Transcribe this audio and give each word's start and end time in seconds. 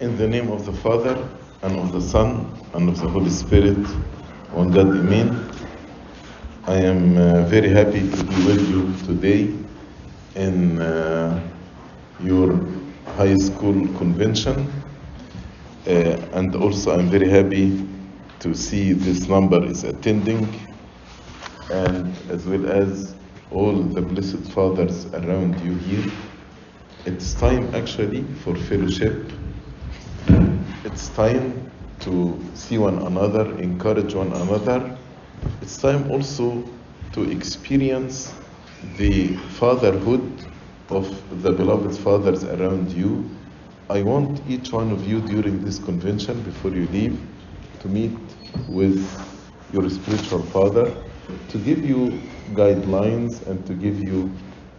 In 0.00 0.16
the 0.16 0.26
name 0.26 0.50
of 0.50 0.64
the 0.64 0.72
Father, 0.72 1.28
and 1.60 1.76
of 1.76 1.92
the 1.92 2.00
Son, 2.00 2.50
and 2.72 2.88
of 2.88 2.98
the 2.98 3.06
Holy 3.06 3.28
Spirit, 3.28 3.86
one 4.50 4.70
God, 4.70 4.86
Amen. 4.96 5.46
I 6.66 6.76
am 6.76 7.18
uh, 7.18 7.42
very 7.42 7.68
happy 7.68 8.08
to 8.10 8.24
be 8.24 8.46
with 8.46 8.66
you 8.70 8.94
today 9.06 9.52
in 10.36 10.80
uh, 10.80 11.38
your 12.22 12.58
high 13.18 13.34
school 13.34 13.74
convention. 13.98 14.72
Uh, 15.86 16.16
and 16.32 16.56
also, 16.56 16.98
I'm 16.98 17.10
very 17.10 17.28
happy 17.28 17.86
to 18.38 18.54
see 18.54 18.94
this 18.94 19.28
number 19.28 19.62
is 19.66 19.84
attending, 19.84 20.48
and 21.72 22.16
as 22.30 22.46
well 22.46 22.72
as 22.72 23.14
all 23.50 23.74
the 23.74 24.00
Blessed 24.00 24.50
Fathers 24.52 25.12
around 25.12 25.60
you 25.60 25.74
here. 25.74 26.10
It's 27.04 27.34
time 27.34 27.74
actually 27.74 28.22
for 28.42 28.56
fellowship. 28.56 29.30
It's 30.82 31.10
time 31.10 31.70
to 32.00 32.40
see 32.54 32.78
one 32.78 33.00
another, 33.00 33.44
encourage 33.58 34.14
one 34.14 34.32
another. 34.32 34.96
It's 35.60 35.76
time 35.76 36.10
also 36.10 36.64
to 37.12 37.30
experience 37.30 38.32
the 38.96 39.28
fatherhood 39.58 40.22
of 40.88 41.04
the 41.42 41.52
beloved 41.52 41.94
fathers 41.98 42.44
around 42.44 42.90
you. 42.92 43.28
I 43.90 44.00
want 44.00 44.40
each 44.48 44.72
one 44.72 44.90
of 44.90 45.06
you 45.06 45.20
during 45.20 45.62
this 45.62 45.78
convention, 45.78 46.40
before 46.44 46.70
you 46.70 46.86
leave, 46.88 47.20
to 47.80 47.88
meet 47.88 48.16
with 48.70 48.98
your 49.74 49.90
spiritual 49.90 50.42
father 50.44 50.90
to 51.48 51.58
give 51.58 51.84
you 51.84 52.18
guidelines 52.54 53.46
and 53.46 53.66
to 53.66 53.74
give 53.74 54.00
you 54.00 54.30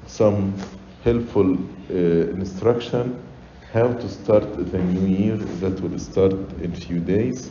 some 0.08 0.56
helpful 1.04 1.54
uh, 1.92 1.94
instruction 1.94 3.22
how 3.74 3.94
to 3.94 4.10
start 4.10 4.44
the 4.72 4.78
new 4.80 5.08
year 5.08 5.38
that 5.38 5.80
will 5.80 5.98
start 5.98 6.34
in 6.62 6.74
few 6.76 7.00
days. 7.00 7.50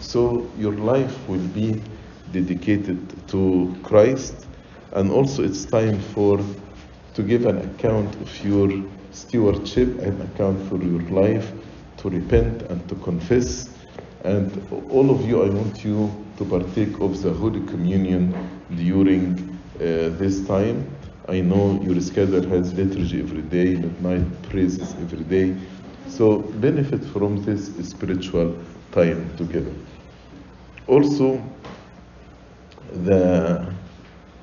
So 0.00 0.50
your 0.58 0.72
life 0.74 1.28
will 1.28 1.46
be 1.48 1.80
dedicated 2.30 3.26
to 3.28 3.74
Christ 3.82 4.46
and 4.92 5.10
also 5.10 5.42
it's 5.42 5.64
time 5.64 5.98
for 5.98 6.38
to 7.14 7.22
give 7.22 7.46
an 7.46 7.58
account 7.58 8.14
of 8.16 8.44
your 8.44 8.68
stewardship 9.12 9.88
an 10.00 10.20
account 10.20 10.60
for 10.68 10.76
your 10.82 11.00
life 11.08 11.50
to 11.98 12.10
repent 12.10 12.62
and 12.64 12.86
to 12.90 12.94
confess. 12.96 13.70
And 14.24 14.50
all 14.90 15.10
of 15.10 15.26
you 15.26 15.42
I 15.42 15.48
want 15.48 15.82
you 15.84 16.10
to 16.36 16.44
partake 16.44 17.00
of 17.00 17.22
the 17.22 17.32
Holy 17.32 17.60
Communion 17.66 18.34
during 18.76 19.58
uh, 19.76 20.12
this 20.20 20.46
time 20.46 20.95
I 21.28 21.40
know 21.40 21.80
your 21.82 22.00
schedule 22.00 22.46
has 22.50 22.72
liturgy 22.74 23.18
every 23.20 23.42
day, 23.42 23.74
midnight 23.74 24.42
praises 24.44 24.94
every 24.94 25.24
day. 25.24 25.56
So 26.06 26.38
benefit 26.38 27.04
from 27.04 27.42
this 27.42 27.66
spiritual 27.88 28.56
time 28.92 29.28
together. 29.36 29.72
Also, 30.86 31.42
the 32.92 33.66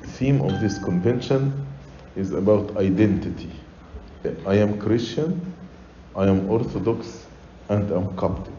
theme 0.04 0.42
of 0.42 0.60
this 0.60 0.78
convention 0.78 1.66
is 2.18 2.34
about 2.34 2.76
identity. 2.76 3.52
I 4.46 4.56
am 4.56 4.78
Christian, 4.78 5.40
I 6.18 6.28
am 6.28 6.50
Orthodox, 6.50 7.28
and 7.70 7.90
I'm 7.92 8.14
Coptic. 8.18 8.54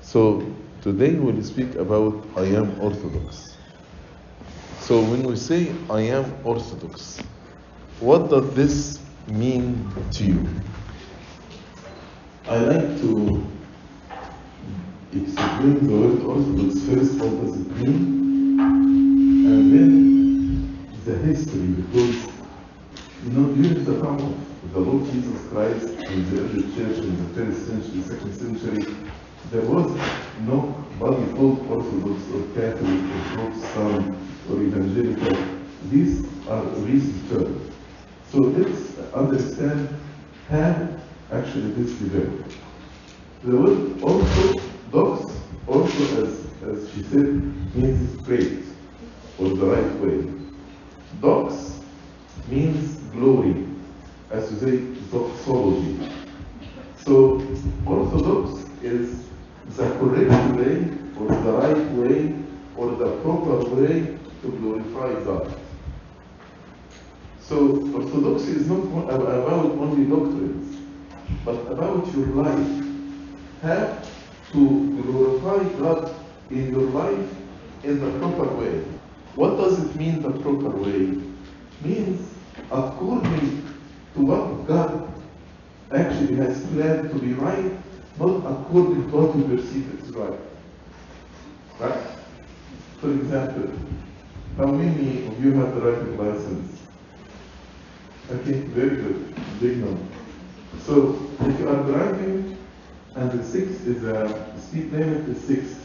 So 0.00 0.46
today 0.80 1.14
we'll 1.14 1.42
speak 1.42 1.74
about 1.74 2.24
I 2.36 2.44
am 2.44 2.80
Orthodox. 2.80 3.55
So 4.86 5.00
when 5.00 5.24
we 5.24 5.34
say 5.34 5.74
I 5.90 6.02
am 6.02 6.32
Orthodox, 6.44 7.18
what 7.98 8.30
does 8.30 8.54
this 8.54 9.00
mean 9.26 9.90
to 10.12 10.24
you? 10.24 10.46
I 12.46 12.58
like 12.58 13.00
to 13.00 13.44
explain 15.10 15.88
the 15.88 15.92
word 15.92 16.22
Orthodox 16.22 16.78
first, 16.86 17.18
what 17.18 17.34
does 17.42 17.56
it 17.62 17.66
mean, 17.82 18.62
and 19.50 19.72
then 19.74 20.88
the 21.04 21.18
history, 21.18 21.66
because 21.66 22.22
you 23.24 23.30
know 23.34 23.52
during 23.56 23.84
the 23.84 24.00
time 24.00 24.22
of 24.22 24.72
the 24.72 24.78
Lord 24.78 25.04
Jesus 25.10 25.48
Christ 25.48 25.98
in 26.14 26.30
the 26.30 26.42
early 26.42 26.62
church 26.76 26.98
in 27.02 27.16
the 27.26 27.34
first 27.34 27.66
century, 27.66 28.02
second 28.02 28.34
century, 28.38 28.94
there 29.50 29.62
was 29.62 29.90
no 30.46 30.60
body 31.00 31.26
called 31.34 31.58
Orthodox 31.72 32.22
or 32.30 32.42
Catholic 32.54 33.02
or 33.02 33.22
Protestant 33.34 34.35
or 34.50 34.62
evangelical. 34.62 35.36
These 35.90 36.26
are 36.48 36.62
recent 36.62 37.30
terms. 37.30 37.72
So 38.30 38.38
let's 38.38 38.98
understand 39.14 39.88
how 40.48 40.88
actually 41.32 41.70
this 41.72 41.92
developed. 41.98 42.54
The 43.44 43.56
word 43.56 44.02
also, 44.02 44.58
orthodox, 44.92 45.36
also 45.66 46.24
as, 46.24 46.46
as 46.68 46.92
she 46.92 47.02
said, 47.02 47.74
means 47.74 48.20
straight 48.22 48.64
or 49.38 49.50
the 49.50 49.66
right 49.66 49.94
way. 50.00 50.32
Dox 51.20 51.80
means 52.48 52.96
glory, 53.12 53.66
as 54.30 54.50
we 54.52 54.58
say, 54.58 54.76
doxology. 55.10 56.10
So 56.98 57.40
orthodox 57.86 58.68
is 58.82 59.24
the 59.76 59.90
correct 59.98 60.56
way 60.56 60.88
or 61.18 61.28
the 61.28 61.52
right 61.52 61.90
way 61.92 62.34
or 62.76 62.90
the 62.96 63.16
proper 63.22 63.70
way 63.74 64.18
to 64.42 64.48
glorify 64.48 65.24
God. 65.24 65.60
So 67.40 67.56
orthodoxy 67.94 68.52
is 68.52 68.68
not 68.68 69.08
about 69.08 69.70
only 69.78 70.04
doctrines, 70.04 70.80
but 71.44 71.54
about 71.70 72.12
your 72.12 72.26
life. 72.26 72.84
How 73.62 74.02
to 74.52 75.02
glorify 75.02 75.78
God 75.78 76.14
in 76.50 76.70
your 76.70 76.90
life 76.90 77.34
in 77.84 78.00
the 78.00 78.18
proper 78.18 78.52
way. 78.56 78.84
What 79.36 79.56
does 79.56 79.78
it 79.78 79.96
mean 79.96 80.22
the 80.22 80.30
proper 80.30 80.70
way? 80.70 81.22
Means 81.82 82.28
according 82.70 83.62
to 84.14 84.20
what 84.20 84.66
God 84.66 85.12
actually 85.92 86.36
has 86.36 86.66
planned 86.66 87.10
to 87.10 87.18
be 87.18 87.34
right, 87.34 87.70
not 88.18 88.38
according 88.50 89.10
to 89.10 89.16
what 89.16 89.36
you 89.36 89.56
perceive 89.56 90.02
is 90.02 90.10
right. 90.16 90.40
Right? 91.78 92.06
For 93.00 93.10
example, 93.10 93.70
how 94.56 94.66
many 94.66 95.26
of 95.26 95.44
you 95.44 95.52
have 95.52 95.74
the 95.74 95.80
driving 95.82 96.16
license? 96.16 96.80
Okay, 98.30 98.60
very 98.74 98.96
good. 98.96 99.34
Big 99.60 99.76
number. 99.76 100.02
So 100.86 101.28
if 101.40 101.60
you 101.60 101.68
are 101.68 101.82
driving 101.84 102.56
and 103.16 103.32
the 103.32 103.44
six 103.44 103.82
is 103.82 104.04
a 104.04 104.56
speed 104.58 104.92
limit 104.92 105.28
is 105.28 105.44
60. 105.44 105.76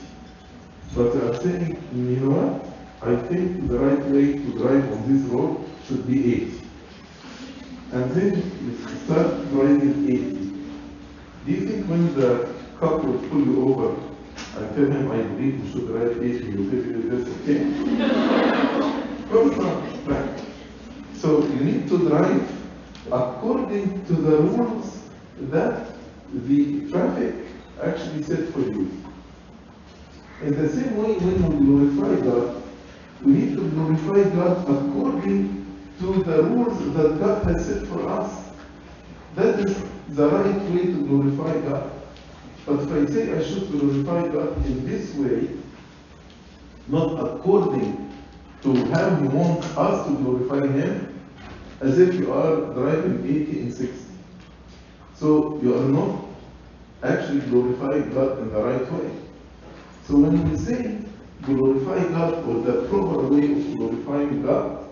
But 0.96 1.14
you 1.14 1.30
are 1.30 1.42
saying, 1.42 1.84
you 1.94 2.16
know 2.22 2.32
what? 2.32 3.10
I 3.10 3.16
think 3.28 3.68
the 3.68 3.78
right 3.78 4.06
way 4.06 4.34
to 4.34 4.52
drive 4.58 4.90
on 4.92 5.00
this 5.12 5.30
road 5.30 5.66
should 5.88 6.08
be 6.08 6.36
80. 6.36 6.62
And 7.92 8.12
then 8.12 8.36
you 8.64 8.98
start 9.06 9.50
driving 9.52 10.10
80. 10.10 10.32
Do 11.46 11.52
you 11.52 11.68
think 11.68 11.88
when 11.88 12.16
the 12.16 12.54
cop 12.80 13.04
will 13.04 13.20
pull 13.30 13.46
you 13.46 13.74
over 13.74 14.11
and 14.58 14.76
tell 14.76 14.86
him 14.86 15.12
I 15.12 15.22
believe 15.22 15.66
you 15.66 15.72
should 15.72 15.88
drive 15.88 16.24
80, 16.24 16.46
you 16.46 16.70
feel 16.70 17.02
this 17.10 17.28
okay? 17.42 18.82
course 19.32 19.58
not. 19.58 19.84
Right. 20.06 20.42
So 21.16 21.40
you 21.40 21.62
need 21.64 21.88
to 21.88 21.98
drive 22.10 22.50
according 23.12 24.06
to 24.06 24.14
the 24.14 24.38
rules 24.38 25.10
that 25.54 25.88
the 26.34 26.90
traffic 26.92 27.36
actually 27.82 28.24
set 28.24 28.50
for 28.50 28.60
you. 28.60 28.92
In 30.42 30.62
the 30.62 30.70
same 30.70 30.98
way, 30.98 31.14
when 31.14 31.38
we 31.50 31.66
glorify 31.66 32.26
God, 32.26 32.64
we 33.22 33.32
need 33.34 33.56
to 33.56 33.70
glorify 33.70 34.30
God 34.36 34.70
according 34.70 35.66
to 36.00 36.24
the 36.24 36.44
rules 36.44 36.94
that 36.96 37.20
God 37.20 37.44
has 37.46 37.66
set 37.66 37.88
for 37.88 38.10
us. 38.10 38.50
That 39.36 39.60
is 39.60 39.84
the 40.10 40.28
right 40.28 40.62
way 40.72 40.86
to 40.88 41.08
glorify 41.08 41.60
God. 41.70 42.01
But 42.66 42.80
if 42.80 42.92
I 42.92 43.12
say 43.12 43.34
I 43.34 43.44
should 43.44 43.72
glorify 43.72 44.28
God 44.28 44.66
in 44.66 44.88
this 44.88 45.14
way, 45.16 45.50
not 46.88 47.14
according 47.26 48.12
to 48.64 48.86
how 48.92 49.16
He 49.16 49.28
wants 49.28 49.68
us 49.78 50.08
to 50.08 50.16
glorify 50.16 50.68
Him, 50.68 51.20
as 51.82 51.98
if 51.98 52.16
you 52.16 52.32
are 52.32 52.74
driving 52.74 53.24
80 53.26 53.60
in 53.60 53.72
60. 53.72 53.96
So 55.16 55.60
you 55.62 55.76
are 55.76 55.86
not 55.86 56.26
actually 57.04 57.42
glorifying 57.42 58.14
God 58.14 58.40
in 58.40 58.52
the 58.52 58.62
right 58.62 58.92
way. 58.92 59.12
So 60.08 60.18
when 60.18 60.50
we 60.50 60.58
say 60.58 61.00
glorify 61.44 62.08
God 62.10 62.46
or 62.48 62.62
the 62.62 62.88
proper 62.88 63.28
way 63.28 63.52
of 63.52 63.76
glorifying 63.76 64.44
God 64.44 64.88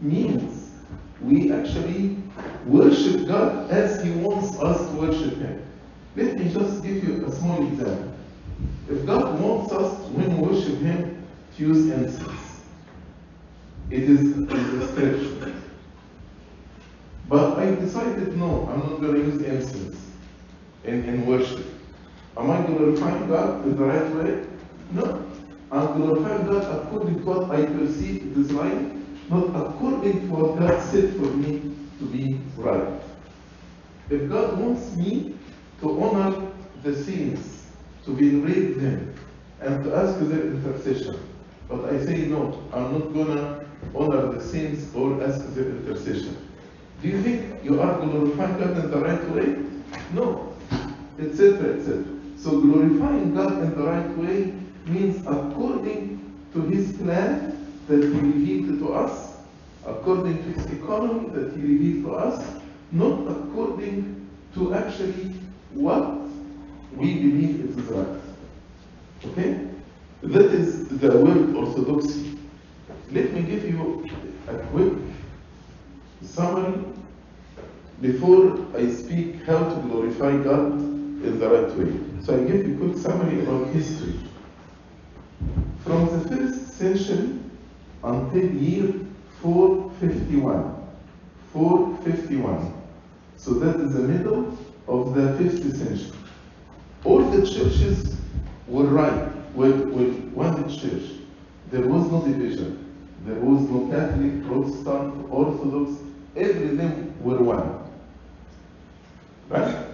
means 0.00 0.72
we 1.20 1.52
actually 1.52 2.16
worship 2.66 3.28
God 3.28 3.70
as 3.70 4.02
He 4.02 4.10
wants 4.10 4.58
us 4.60 4.88
to 4.90 4.96
worship 4.96 5.38
Him. 5.38 5.63
Let 6.16 6.38
me 6.38 6.52
just 6.52 6.82
give 6.82 7.02
you 7.02 7.26
a 7.26 7.30
small 7.32 7.66
example. 7.66 8.14
If 8.88 9.04
God 9.06 9.40
wants 9.40 9.72
us, 9.72 9.98
when 10.10 10.40
we 10.40 10.48
worship 10.48 10.78
Him, 10.78 11.26
to 11.56 11.62
use 11.62 11.90
incense, 11.90 12.62
it 13.90 14.04
is, 14.04 14.36
a 14.38 15.54
But 17.28 17.58
I 17.58 17.74
decided 17.76 18.36
no, 18.36 18.68
I'm 18.68 18.80
not 18.80 19.00
going 19.00 19.14
to 19.14 19.20
use 19.20 19.42
incense. 19.42 20.04
in, 20.84 21.04
in 21.04 21.26
worship. 21.26 21.64
Am 22.36 22.50
I 22.50 22.62
glorifying 22.66 23.28
God 23.28 23.64
in 23.64 23.76
the 23.76 23.84
right 23.84 24.14
way? 24.16 24.44
No. 24.92 25.24
I'm 25.72 25.96
glorifying 26.00 26.46
God 26.46 26.82
according 26.82 27.18
to 27.18 27.24
what 27.24 27.50
I 27.50 27.64
perceive 27.66 28.36
is 28.36 28.52
right, 28.52 28.92
not 29.30 29.48
according 29.54 30.20
to 30.20 30.26
what 30.34 30.58
God 30.60 30.80
said 30.90 31.14
for 31.14 31.26
me 31.36 31.74
to 31.98 32.04
be 32.06 32.40
right. 32.56 33.00
If 34.10 34.28
God 34.28 34.58
wants 34.58 34.94
me 34.96 35.33
to 35.84 36.02
honor 36.02 36.50
the 36.82 36.94
saints, 37.04 37.66
to 38.06 38.14
venerate 38.14 38.80
them, 38.80 39.14
and 39.60 39.84
to 39.84 39.94
ask 39.94 40.18
their 40.20 40.46
intercession, 40.46 41.14
but 41.68 41.84
I 41.92 42.02
say 42.02 42.24
no, 42.24 42.58
I'm 42.72 42.92
not 42.92 43.12
gonna 43.12 43.66
honor 43.94 44.32
the 44.32 44.42
saints 44.42 44.86
or 44.94 45.22
ask 45.22 45.44
their 45.54 45.66
intercession. 45.66 46.38
Do 47.02 47.08
you 47.08 47.22
think 47.22 47.62
you 47.62 47.82
are 47.82 47.98
glorifying 48.00 48.58
God 48.58 48.78
in 48.78 48.90
the 48.90 48.96
right 48.96 49.28
way? 49.28 49.56
No, 50.14 50.54
etc. 51.18 51.76
etc. 51.76 52.02
So 52.38 52.62
glorifying 52.62 53.34
God 53.34 53.52
in 53.52 53.74
the 53.76 53.84
right 53.84 54.10
way 54.16 54.54
means 54.86 55.20
according 55.26 56.34
to 56.54 56.62
His 56.62 56.96
plan 56.96 57.68
that 57.88 58.02
He 58.02 58.08
revealed 58.08 58.78
to 58.78 58.94
us, 58.94 59.36
according 59.84 60.38
to 60.44 60.60
His 60.60 60.64
economy 60.78 61.28
that 61.34 61.54
He 61.54 61.60
revealed 61.60 62.04
to 62.06 62.14
us, 62.14 62.42
not 62.90 63.20
according 63.28 64.30
to 64.54 64.72
actually 64.72 65.43
what 65.74 66.18
we 66.92 67.14
believe 67.14 67.60
is 67.68 67.76
right. 67.86 68.20
Okay? 69.26 69.68
That 70.22 70.52
is 70.52 70.88
the 70.88 71.16
word 71.18 71.54
orthodoxy. 71.54 72.38
Let 73.10 73.32
me 73.32 73.42
give 73.42 73.64
you 73.64 74.08
a 74.48 74.54
quick 74.54 74.92
summary 76.22 76.84
before 78.00 78.66
I 78.76 78.90
speak 78.90 79.44
how 79.44 79.58
to 79.58 79.80
glorify 79.82 80.36
God 80.42 80.72
in 80.72 81.38
the 81.38 81.48
right 81.48 81.76
way. 81.76 82.22
So 82.24 82.34
I 82.34 82.44
give 82.44 82.66
you 82.66 82.74
a 82.74 82.78
quick 82.78 82.96
summary 82.96 83.42
about 83.42 83.68
history. 83.68 84.18
From 85.84 86.06
the 86.06 86.28
first 86.28 86.78
century 86.78 87.38
until 88.02 88.50
year 88.54 88.94
451. 89.42 90.74
451. 91.52 92.74
So 93.36 93.54
that 93.54 93.76
is 93.80 93.92
the 93.92 94.00
middle 94.00 94.56
of 94.86 95.14
the 95.14 95.20
5th 95.42 95.76
century. 95.76 96.18
All 97.04 97.30
the 97.30 97.46
churches 97.46 98.16
were 98.66 98.84
right, 98.84 99.54
were, 99.54 99.70
were 99.70 100.10
one 100.34 100.68
church. 100.68 101.20
There 101.70 101.86
was 101.86 102.10
no 102.10 102.24
division. 102.24 102.80
There 103.24 103.40
was 103.40 103.68
no 103.68 103.88
Catholic, 103.90 104.46
Protestant, 104.46 105.30
Orthodox. 105.30 106.00
Every 106.36 106.70
of 106.70 106.76
them 106.76 107.14
were 107.22 107.38
one. 107.38 107.90
Right? 109.48 109.86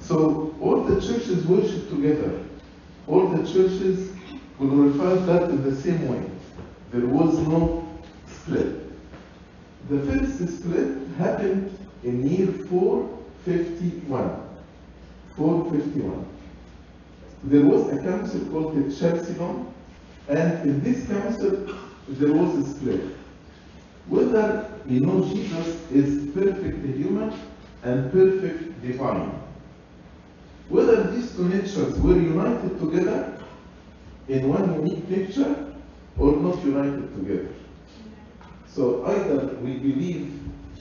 So 0.00 0.54
all 0.60 0.82
the 0.82 1.00
churches 1.00 1.46
worship 1.46 1.88
together. 1.88 2.44
All 3.06 3.28
the 3.28 3.50
churches 3.50 4.12
glorified 4.58 5.26
that 5.26 5.50
in 5.50 5.62
the 5.62 5.74
same 5.76 6.08
way. 6.08 6.30
There 6.92 7.06
was 7.06 7.38
no 7.46 7.88
split. 8.26 8.82
The 9.88 10.00
first 10.00 10.58
split 10.58 10.96
happened 11.18 11.78
in 12.02 12.28
year 12.28 12.52
451. 13.46 14.42
451. 15.36 16.26
There 17.44 17.64
was 17.64 17.92
a 17.92 18.02
council 18.02 18.40
called 18.46 18.74
the 18.74 18.92
Chalcedon, 18.92 19.72
and 20.28 20.62
in 20.68 20.82
this 20.82 21.06
council 21.06 21.72
there 22.08 22.32
was 22.32 22.56
a 22.56 22.74
split. 22.74 23.02
Whether 24.08 24.68
you 24.88 24.98
know 24.98 25.24
Jesus 25.28 25.80
is 25.92 26.34
perfectly 26.34 26.92
human 26.92 27.32
and 27.84 28.10
perfect 28.10 28.82
divine. 28.82 29.30
Whether 30.68 31.08
these 31.12 31.30
two 31.36 31.48
natures 31.48 31.96
were 32.00 32.18
united 32.18 32.80
together 32.80 33.40
in 34.26 34.48
one 34.48 34.74
unique 34.74 35.08
nature 35.08 35.72
or 36.18 36.32
not 36.32 36.64
united 36.64 37.14
together. 37.14 37.54
So 38.66 39.06
either 39.06 39.54
we 39.62 39.74
believe, 39.74 40.36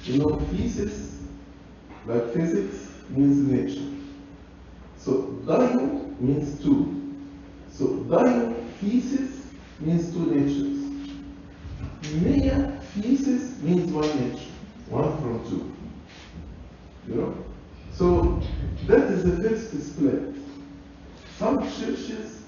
you 0.06 0.18
know, 0.18 0.40
physics, 0.52 1.15
like 2.08 2.34
physics, 2.34 2.90
means 3.10 3.38
nature. 3.50 3.92
So 4.98 5.22
dio 5.46 6.16
means 6.20 6.62
two. 6.64 7.14
So 7.72 7.98
dio 8.04 8.54
thesis 8.80 9.52
means 9.80 10.14
two 10.14 10.26
natures. 10.28 10.76
Mea 12.22 12.80
thesis 13.02 13.62
means 13.62 13.92
one 13.92 14.08
nature, 14.20 14.52
one 14.90 15.18
from 15.22 15.50
two. 15.50 15.76
You 17.08 17.16
know? 17.22 17.46
So 17.94 18.42
that 18.88 19.12
is 19.12 19.24
the 19.24 19.50
first 19.50 19.72
split. 19.72 20.36
Some 21.38 21.60
churches 21.64 22.42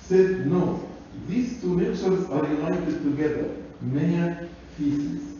said 0.00 0.46
no, 0.46 0.88
these 1.26 1.60
two 1.60 1.76
natures 1.78 2.28
are 2.30 2.46
united 2.46 3.02
together, 3.02 3.50
mea 3.80 4.48
thesis. 4.76 5.36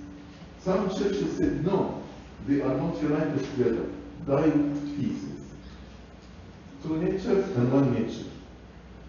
Some 0.61 0.91
churches 0.91 1.37
said 1.39 1.65
no, 1.65 2.03
they 2.47 2.61
are 2.61 2.75
not 2.75 3.03
united 3.03 3.39
together, 3.51 3.87
dio 4.27 4.51
pieces. 4.97 5.43
Two 6.83 6.97
natures 6.97 7.57
and 7.57 7.73
one 7.73 7.93
nature. 7.95 8.29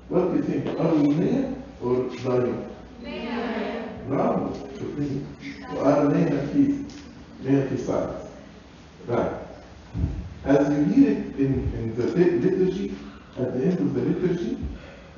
What 0.10 0.31
do 0.31 0.38
you 0.38 0.44
think? 0.44 0.80
Are 0.80 0.96
we 0.96 1.14
mea 1.14 1.56
or 1.81 2.10
dio? 2.10 2.66
Bravo, 4.08 4.54
to 4.78 4.86
think. 4.96 5.26
Are 5.78 6.06
miaphysis, 6.08 6.92
mea 7.42 7.62
thesis. 7.68 8.28
Right. 9.08 9.34
As 10.46 10.70
you 10.70 10.84
hear 10.86 11.12
it 11.12 11.36
in, 11.36 11.72
in 11.78 11.96
the 11.96 12.08
liturgy, 12.08 12.96
at 13.38 13.54
the 13.54 13.66
end 13.66 13.80
of 13.80 13.94
the 13.94 14.02
liturgy, 14.02 14.58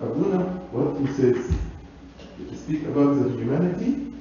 Abuna, 0.02 0.44
what 0.72 1.00
he 1.00 1.08
says, 1.14 1.54
he 2.38 2.56
speak 2.56 2.84
about 2.84 3.22
the 3.22 3.30
humanity, 3.30 4.14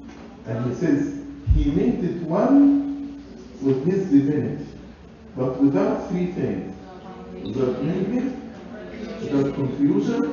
and 0.47 0.67
he 0.67 0.75
says, 0.75 1.21
he 1.55 1.71
made 1.71 2.05
it 2.05 2.23
one 2.23 2.80
with 3.63 3.85
his 3.87 4.11
divinity, 4.11 4.67
but 5.37 5.61
without 5.61 6.09
three 6.09 6.33
things. 6.33 6.77
Without 7.43 7.83
mingling, 7.83 8.53
without 9.21 9.55
confusion, 9.55 10.25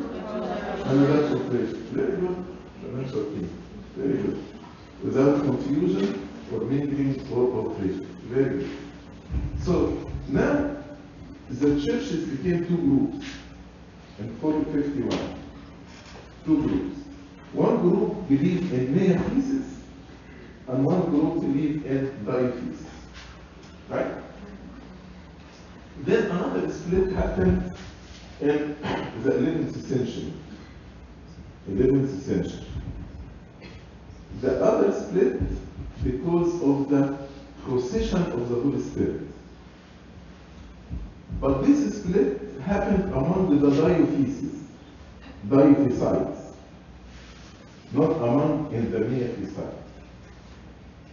and 0.85 1.01
without 1.01 1.31
separation. 1.31 1.83
Very 1.91 2.18
good. 2.18 2.45
That's 2.94 3.13
okay. 3.13 3.47
Very 3.95 4.24
good. 4.24 4.44
Without 5.03 5.41
confusion, 5.44 6.29
or 6.53 6.62
mingling, 6.62 7.27
or 7.31 7.68
alteration. 7.68 8.06
Very 8.24 8.59
good. 8.59 8.69
So 9.63 10.12
now 10.27 10.77
the 11.50 11.81
churches 11.85 12.25
became 12.29 12.68
two 12.68 12.77
groups 12.77 13.25
in 14.19 14.36
451. 14.38 15.36
Two 16.46 16.62
groups. 16.63 16.98
One 17.53 17.77
group 17.81 18.27
believed 18.27 18.74
in 18.74 18.96
mea 18.96 19.17
thesis, 19.29 19.79
and 20.67 20.84
one 20.84 21.01
group 21.10 21.41
believed 21.41 21.86
in 21.86 22.12
dyophysis. 22.25 22.97
Right? 23.89 24.12
Then 26.03 26.25
another 26.32 26.72
split 26.72 27.12
happened 27.13 27.74
in 28.41 28.75
the 29.24 29.32
11th 29.32 29.82
century. 29.88 30.34
11th 31.70 32.22
century. 32.22 32.65
The 34.41 34.63
other 34.63 34.91
split 34.91 35.39
because 36.03 36.62
of 36.62 36.89
the 36.89 37.17
procession 37.63 38.22
of 38.32 38.50
the 38.50 38.56
Holy 38.56 38.82
Spirit. 38.82 39.22
But 41.39 41.65
this 41.65 42.00
split 42.01 42.60
happened 42.62 43.12
among 43.13 43.60
the 43.60 43.67
diophyses, 43.70 44.63
diophysites, 45.48 46.53
not 47.94 48.12
among 48.12 48.70
the 48.72 48.77
intermediate 48.77 49.38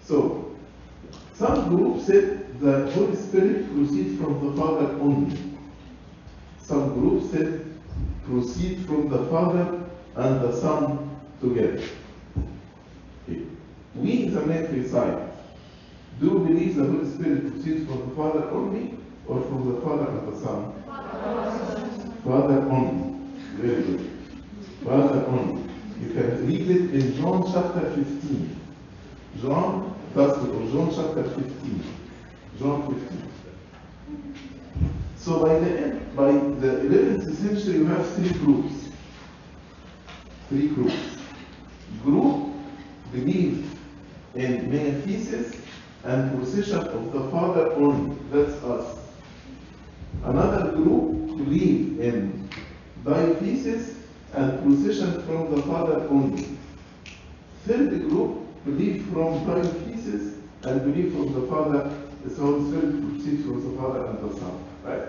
So, 0.03 0.57
some 1.35 1.69
groups 1.69 2.07
said 2.07 2.44
the 2.61 2.91
Holy 2.93 3.17
Spirit 3.17 3.73
proceeds 3.75 4.21
from 4.21 4.47
the 4.47 4.61
Father 4.61 4.87
only. 5.01 5.37
Some 6.59 6.95
groups 6.95 7.31
said 7.31 7.65
proceed 8.27 8.87
from 8.87 9.09
the 9.09 9.25
Father 9.27 9.85
and 10.17 10.41
the 10.41 10.53
Son 10.61 11.21
together. 11.41 11.83
Okay. 13.29 13.43
We, 13.95 14.29
the 14.29 14.41
Miaphysites, 14.41 15.31
do 16.21 16.27
you 16.27 16.39
believe 16.39 16.77
the 16.77 16.85
Holy 16.85 17.11
Spirit 17.11 17.53
proceeds 17.53 17.87
from 17.87 18.09
the 18.09 18.15
Father 18.15 18.45
only 18.51 18.95
or 19.27 19.41
from 19.43 19.75
the 19.75 19.81
Father 19.81 20.09
and 20.09 20.33
the 20.33 20.41
Son? 20.41 20.83
Father 22.25 22.71
only. 22.71 23.19
Very 23.57 23.83
good. 23.83 24.11
Father 24.85 25.27
only. 25.27 25.63
You 26.01 26.09
can 26.13 26.47
read 26.47 26.71
it 26.71 26.95
in 26.95 27.17
John 27.17 27.45
chapter 27.53 27.91
15. 27.91 28.61
John, 29.43 29.95
of 30.17 30.73
John 30.73 30.91
chapter 30.95 31.25
15. 31.25 32.04
John 32.59 32.95
15. 32.95 33.31
So 35.17 35.43
by 35.43 35.59
the 35.59 35.81
end, 35.81 36.17
by 36.17 36.33
the 36.33 36.83
11th 36.85 37.35
century, 37.37 37.79
you 37.79 37.87
have 37.87 38.07
three 38.15 38.29
groups. 38.29 38.75
Three 40.49 40.69
groups. 40.69 40.95
Group 42.03 42.53
believe 43.13 43.79
in 44.35 44.71
miaphysis 44.71 45.59
and 46.05 46.37
procession 46.37 46.79
of 46.79 47.13
the 47.13 47.31
Father 47.31 47.73
only. 47.73 48.17
That's 48.31 48.63
us. 48.63 48.99
Another 50.25 50.73
group 50.73 51.39
believe 51.39 52.01
in 52.01 52.49
dyophysis 53.05 53.95
and 54.35 54.63
procession 54.63 55.23
from 55.23 55.55
the 55.55 55.63
Father 55.63 56.07
only. 56.09 56.59
Third 57.67 58.09
group 58.09 58.47
believe 58.65 59.07
from 59.07 59.45
dyophysis 59.47 60.37
and 60.65 60.81
believe 60.85 61.13
from 61.13 61.33
the 61.33 61.47
Father, 61.47 61.91
the 62.25 62.31
Spirit 62.31 63.01
proceeds 63.01 63.45
from 63.45 63.61
the 63.63 63.81
Father 63.81 64.07
and 64.07 64.31
the 64.31 64.41
Son. 64.41 64.65
Right? 64.83 65.09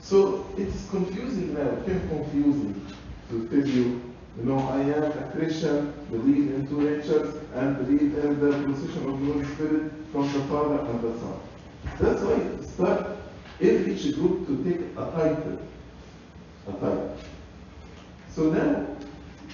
So 0.00 0.46
it's 0.56 0.88
confusing 0.90 1.54
now, 1.54 1.70
became 1.70 2.08
confusing 2.08 2.86
to 3.30 3.48
tell 3.48 3.66
you, 3.66 4.02
you 4.38 4.44
know, 4.44 4.58
I 4.58 4.80
am 4.80 5.04
a 5.04 5.32
Christian, 5.32 5.92
believe 6.10 6.54
in 6.54 6.66
two 6.66 6.80
natures, 6.80 7.34
and 7.54 7.76
believe 7.78 8.16
in 8.18 8.40
the 8.40 8.50
procession 8.64 9.08
of 9.08 9.20
the 9.20 9.32
Holy 9.32 9.44
Spirit 9.54 9.92
from 10.10 10.32
the 10.32 10.40
Father 10.44 10.78
and 10.86 11.00
the 11.02 11.18
Son. 11.18 11.40
That's 12.00 12.22
why 12.22 12.64
start 12.64 13.16
in 13.60 13.90
each 13.90 14.14
group 14.14 14.46
to 14.46 14.64
take 14.64 14.80
a 14.96 15.10
title. 15.10 15.58
A 16.68 16.72
title. 16.72 17.16
So 18.30 18.50
now 18.50 18.86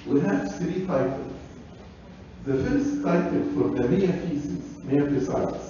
we 0.07 0.21
have 0.21 0.57
three 0.59 0.87
titles. 0.87 1.33
The 2.45 2.65
first 2.65 3.03
title 3.03 3.43
for 3.55 3.69
the 3.71 3.89
Miaphysis, 3.89 4.85
Mia 4.85 5.07
Thesis, 5.07 5.68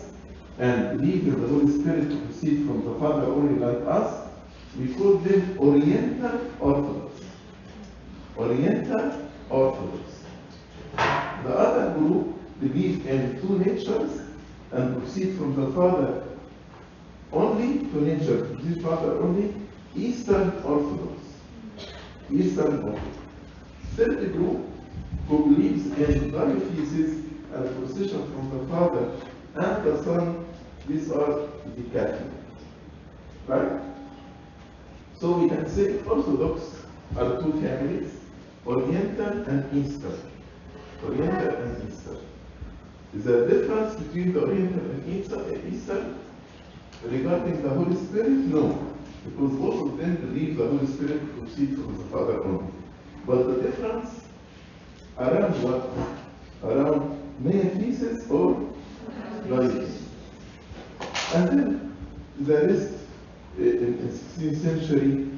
and 0.59 1.01
in 1.01 1.41
the 1.41 1.49
Holy 1.49 1.81
Spirit 1.81 2.11
to 2.11 2.17
proceed 2.17 2.67
from 2.67 2.85
the 2.85 2.99
Father 2.99 3.27
only 3.27 3.59
like 3.65 3.87
us, 3.87 4.29
we 4.79 4.93
call 4.95 5.19
them 5.19 5.57
Oriental 5.59 6.41
Orthodox. 6.61 7.23
Oriental 8.37 9.29
Orthodox. 9.51 10.25
The 10.97 11.55
other 11.55 11.99
group 11.99 12.61
believe 12.61 13.07
in 13.07 13.41
two 13.41 13.59
natures 13.61 14.21
and 14.73 14.99
proceed 15.01 15.37
from 15.37 15.55
the 15.55 15.71
Father 15.73 16.25
only 17.33 17.79
to 17.91 18.01
nature, 18.01 18.45
proceed 18.47 18.83
Father 18.83 19.13
only, 19.19 19.55
Eastern 19.95 20.51
Orthodox. 20.65 21.21
Eastern 22.33 22.83
Orthodox. 22.83 23.19
Third 23.95 24.33
group 24.33 24.67
who 25.29 25.55
believes 25.55 25.87
in 25.87 26.33
dyophysis 26.33 27.25
and 27.55 27.77
procession 27.77 28.33
from 28.33 28.59
the 28.59 28.73
Father 28.73 29.11
and 29.55 29.85
the 29.85 30.03
Son, 30.05 30.47
these 30.89 31.11
are 31.13 31.49
the 31.77 31.83
Catholic. 31.93 32.33
Right? 33.47 33.81
So 35.19 35.39
we 35.39 35.49
can 35.49 35.69
say 35.69 35.99
Orthodox 36.05 36.63
are 37.17 37.43
two 37.43 37.53
families, 37.61 38.13
Oriental 38.67 39.43
and 39.49 39.87
Eastern. 39.87 40.19
Oriental 41.05 41.55
and 41.57 41.91
Eastern. 41.91 42.19
The 43.15 43.47
difference 43.47 43.95
between 44.03 44.33
the 44.33 44.41
Oriental 44.43 44.91
and 44.91 45.75
Eastern, 45.75 46.19
regarding 47.05 47.63
the 47.63 47.69
Holy 47.69 47.97
Spirit? 47.97 48.31
No. 48.31 48.95
Because 49.25 49.57
both 49.57 49.93
of 49.93 49.99
them 49.99 50.17
believe 50.17 50.57
the 50.57 50.67
Holy 50.67 50.87
Spirit 50.87 51.39
proceeds 51.39 51.75
from 51.75 51.99
the 51.99 52.05
Father 52.05 52.43
only. 52.45 52.73
But 53.27 53.45
the 53.45 53.63
difference 53.63 54.25
around 55.19 55.55
what? 55.63 55.91
Around 56.63 57.19
thesis 57.79 58.31
or 58.31 58.73
dyophysis. 59.45 59.98
And 61.35 61.49
then 61.49 61.97
there 62.41 62.69
is 62.69 63.03
in 63.59 63.99
the 63.99 64.13
16th 64.13 64.63
century 64.63 65.29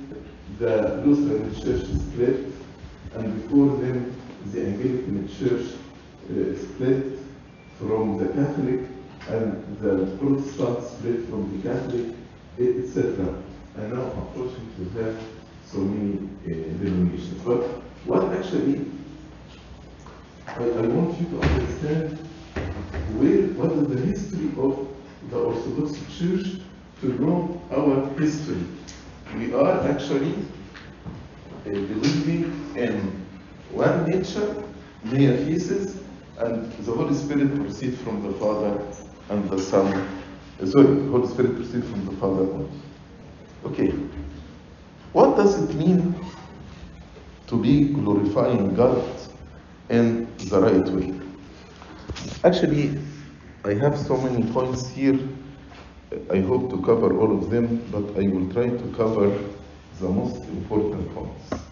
the 0.58 1.02
Lutheran 1.04 1.52
Church 1.54 1.84
split, 1.86 2.46
and 3.14 3.42
before 3.42 3.76
them 3.78 4.14
the 4.52 4.66
Anglican 4.66 5.28
Church 5.38 5.74
uh, 6.30 6.56
split 6.56 7.18
from 7.78 8.18
the 8.18 8.26
Catholic, 8.34 8.80
and 9.28 9.78
the 9.80 10.16
Protestant 10.18 10.84
split 10.84 11.28
from 11.28 11.60
the 11.60 11.68
Catholic, 11.68 12.14
etc. 12.58 13.34
And 13.76 13.92
now, 13.92 14.12
unfortunately, 14.12 14.84
we 14.94 15.02
have 15.02 15.20
so 15.66 15.78
many 15.78 16.28
uh, 16.44 16.50
denominations. 16.78 17.42
But 17.42 17.62
what 18.04 18.32
actually 18.32 18.86
I, 20.46 20.62
I 20.62 20.86
want 20.86 21.20
you 21.20 21.26
to 21.30 21.40
understand 21.42 22.18
where 23.18 23.42
what 23.58 23.72
is 23.72 23.88
the 23.88 24.06
history 24.06 24.50
of 24.56 24.89
the 25.28 25.36
Orthodox 25.36 25.92
Church 26.18 26.60
to 27.00 27.06
know 27.22 27.60
our 27.70 28.08
history. 28.18 28.62
We 29.36 29.52
are 29.54 29.88
actually 29.88 30.34
uh, 30.34 31.70
believing 31.70 32.74
in 32.76 33.26
one 33.72 34.06
nature, 34.06 34.64
thesis, 35.04 36.00
and 36.38 36.72
the 36.72 36.92
Holy 36.92 37.14
Spirit 37.14 37.54
proceeds 37.54 38.00
from 38.02 38.22
the 38.22 38.32
Father 38.38 38.80
and 39.28 39.48
the 39.50 39.58
Son. 39.58 39.92
Uh, 40.60 40.66
sorry, 40.66 40.86
the 40.86 41.10
Holy 41.10 41.28
Spirit 41.28 41.56
proceeds 41.56 41.88
from 41.88 42.04
the 42.06 42.12
Father. 42.12 42.48
Okay. 43.64 43.92
What 45.12 45.36
does 45.36 45.60
it 45.62 45.74
mean 45.76 46.14
to 47.46 47.60
be 47.60 47.88
glorifying 47.88 48.74
God 48.74 49.04
in 49.88 50.26
the 50.48 50.60
right 50.60 50.88
way? 50.88 51.14
Actually, 52.44 52.98
I 53.62 53.74
have 53.74 53.98
so 53.98 54.16
many 54.16 54.50
points 54.52 54.88
here. 54.88 55.18
I 56.30 56.40
hope 56.40 56.70
to 56.70 56.80
cover 56.82 57.18
all 57.20 57.36
of 57.36 57.50
them, 57.50 57.84
but 57.92 58.16
I 58.18 58.26
will 58.28 58.50
try 58.50 58.70
to 58.70 58.94
cover 58.96 59.38
the 60.00 60.08
most 60.08 60.42
important 60.48 61.14
points. 61.14 61.66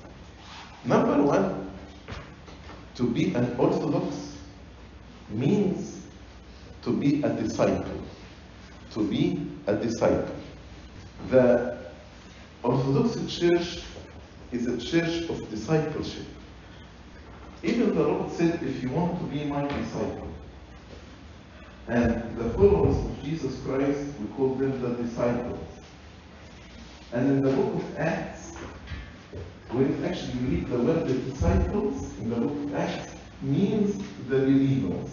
Number 0.84 1.22
one, 1.22 1.70
to 2.94 3.08
be 3.08 3.34
an 3.34 3.56
Orthodox 3.58 4.36
means 5.30 6.06
to 6.82 6.92
be 6.92 7.22
a 7.22 7.30
disciple. 7.30 8.02
To 8.92 9.08
be 9.08 9.50
a 9.66 9.74
disciple. 9.74 10.36
The 11.30 11.78
Orthodox 12.62 13.16
Church 13.34 13.80
is 14.52 14.66
a 14.66 14.76
church 14.76 15.28
of 15.30 15.48
discipleship. 15.50 16.26
Even 17.62 17.94
the 17.94 18.02
Lord 18.02 18.30
said, 18.32 18.62
if 18.62 18.82
you 18.82 18.90
want 18.90 19.18
to 19.20 19.24
be 19.26 19.44
my 19.44 19.66
disciple, 19.66 20.28
and 21.88 22.36
the 22.36 22.50
followers 22.50 22.96
of 22.96 23.22
Jesus 23.24 23.58
Christ, 23.64 24.12
we 24.20 24.26
call 24.36 24.54
them 24.54 24.80
the 24.82 25.02
disciples. 25.02 25.66
And 27.12 27.26
in 27.28 27.42
the 27.42 27.50
book 27.50 27.76
of 27.76 27.98
Acts, 27.98 28.54
when 29.70 30.04
actually 30.04 30.32
you 30.34 30.46
read 30.48 30.68
the 30.68 30.78
word 30.78 31.08
the 31.08 31.14
disciples 31.14 32.18
in 32.18 32.28
the 32.28 32.36
book 32.36 32.52
of 32.52 32.74
Acts, 32.74 33.14
means 33.40 33.96
the 34.28 34.38
believers. 34.38 35.10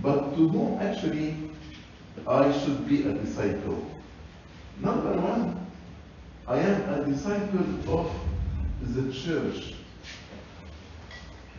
But 0.00 0.36
to 0.36 0.48
whom 0.48 0.80
actually 0.80 1.50
I 2.26 2.56
should 2.60 2.88
be 2.88 3.02
a 3.02 3.12
disciple? 3.12 3.84
Number 4.80 5.12
one, 5.20 5.66
I 6.46 6.58
am 6.58 7.00
a 7.00 7.04
disciple 7.04 7.98
of 7.98 8.12
the 8.82 9.12
church. 9.12 9.74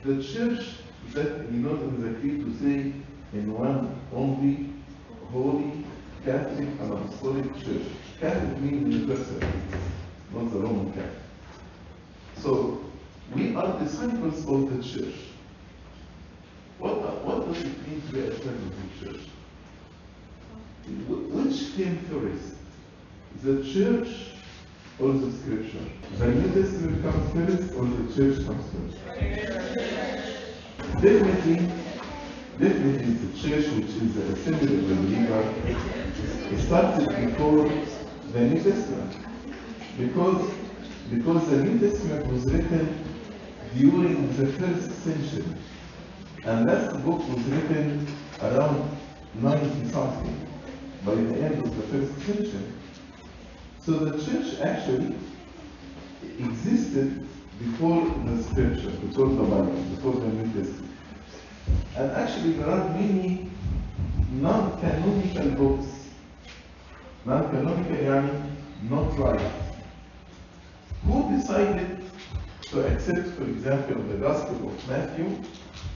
The 0.06 0.24
church 0.24 0.76
that 1.12 1.52
we 1.52 1.58
know 1.58 1.76
in 1.76 2.02
the 2.02 2.20
creed 2.20 2.46
to 2.46 2.60
say 2.60 2.94
in 3.34 3.54
one 3.54 4.00
only 4.14 4.70
holy 5.32 5.84
Catholic 6.24 6.68
and 6.80 6.94
Apostolic 6.94 7.54
Church. 7.64 7.88
Catholic 8.20 8.58
means 8.60 8.94
universal, 8.96 9.40
not 10.34 10.52
the 10.52 10.60
Roman 10.60 10.94
Catholic. 10.94 11.22
So 12.38 12.84
we 13.36 13.56
are 13.56 13.80
disciples 13.80 14.46
of 14.48 14.70
the 14.70 14.84
church. 14.84 15.16
What, 16.78 17.26
what 17.26 17.48
does 17.48 17.62
it 17.64 17.88
mean 17.88 18.02
to 18.02 18.08
be 18.14 18.20
a 18.20 18.30
disciple 18.30 18.52
of 18.52 19.00
the 19.00 19.06
church? 19.06 19.22
Wh- 21.08 21.36
Which 21.36 21.76
came 21.76 21.98
first? 22.10 22.56
The 23.44 23.64
church 23.74 24.10
or 25.00 25.14
the 25.14 25.32
scripture? 25.32 25.86
The 26.20 26.28
New 26.28 26.62
Testament 26.62 27.02
comes 27.04 27.34
first 27.34 27.74
or 27.76 27.86
the 27.86 28.14
church 28.16 28.46
comes 28.46 28.66
first? 28.72 28.98
Definitely, 31.02 31.83
definitely 32.60 33.14
the 33.14 33.40
church, 33.40 33.68
which 33.74 33.90
is 33.90 34.14
the 34.16 34.34
assembly 34.34 34.78
of 34.78 34.88
the 34.88 34.96
believer, 34.96 35.54
it 36.52 36.60
started 36.60 37.10
before 37.28 37.70
the 38.32 38.40
New 38.42 38.62
Testament. 38.62 39.18
Because, 39.98 40.52
because 41.10 41.50
the 41.50 41.64
New 41.64 41.80
Testament 41.80 42.28
was 42.28 42.52
written 42.52 43.04
during 43.76 44.36
the 44.38 44.48
first 44.54 45.04
century. 45.04 45.46
And 46.46 46.68
that 46.68 47.04
book 47.06 47.20
was 47.30 47.44
written 47.46 48.06
around 48.42 48.98
90 49.36 49.90
something, 49.90 50.48
by 51.06 51.16
the 51.16 51.42
end 51.42 51.66
of 51.66 51.76
the 51.76 51.84
first 51.84 52.26
century. 52.26 52.64
So 53.80 53.92
the 53.94 54.24
church 54.24 54.60
actually 54.62 55.16
existed 56.40 57.28
before 57.60 58.06
the 58.26 58.44
scripture, 58.44 58.92
before 59.08 59.30
the 59.30 59.44
Bible, 59.44 59.84
before 59.96 60.14
the 60.14 60.28
New 60.28 60.54
Testament. 60.54 60.93
And 61.97 62.11
actually 62.13 62.53
there 62.53 62.71
are 62.71 62.89
many 62.91 63.51
non-canonical 64.31 65.51
books. 65.51 65.87
Non-canonical 67.25 67.97
يعني 67.97 68.59
not 68.91 69.19
right. 69.19 69.53
Who 71.05 71.37
decided 71.37 72.01
to 72.71 72.87
accept, 72.87 73.29
for 73.31 73.45
example, 73.45 74.03
the 74.03 74.19
Gospel 74.19 74.69
of 74.69 74.89
Matthew 74.89 75.43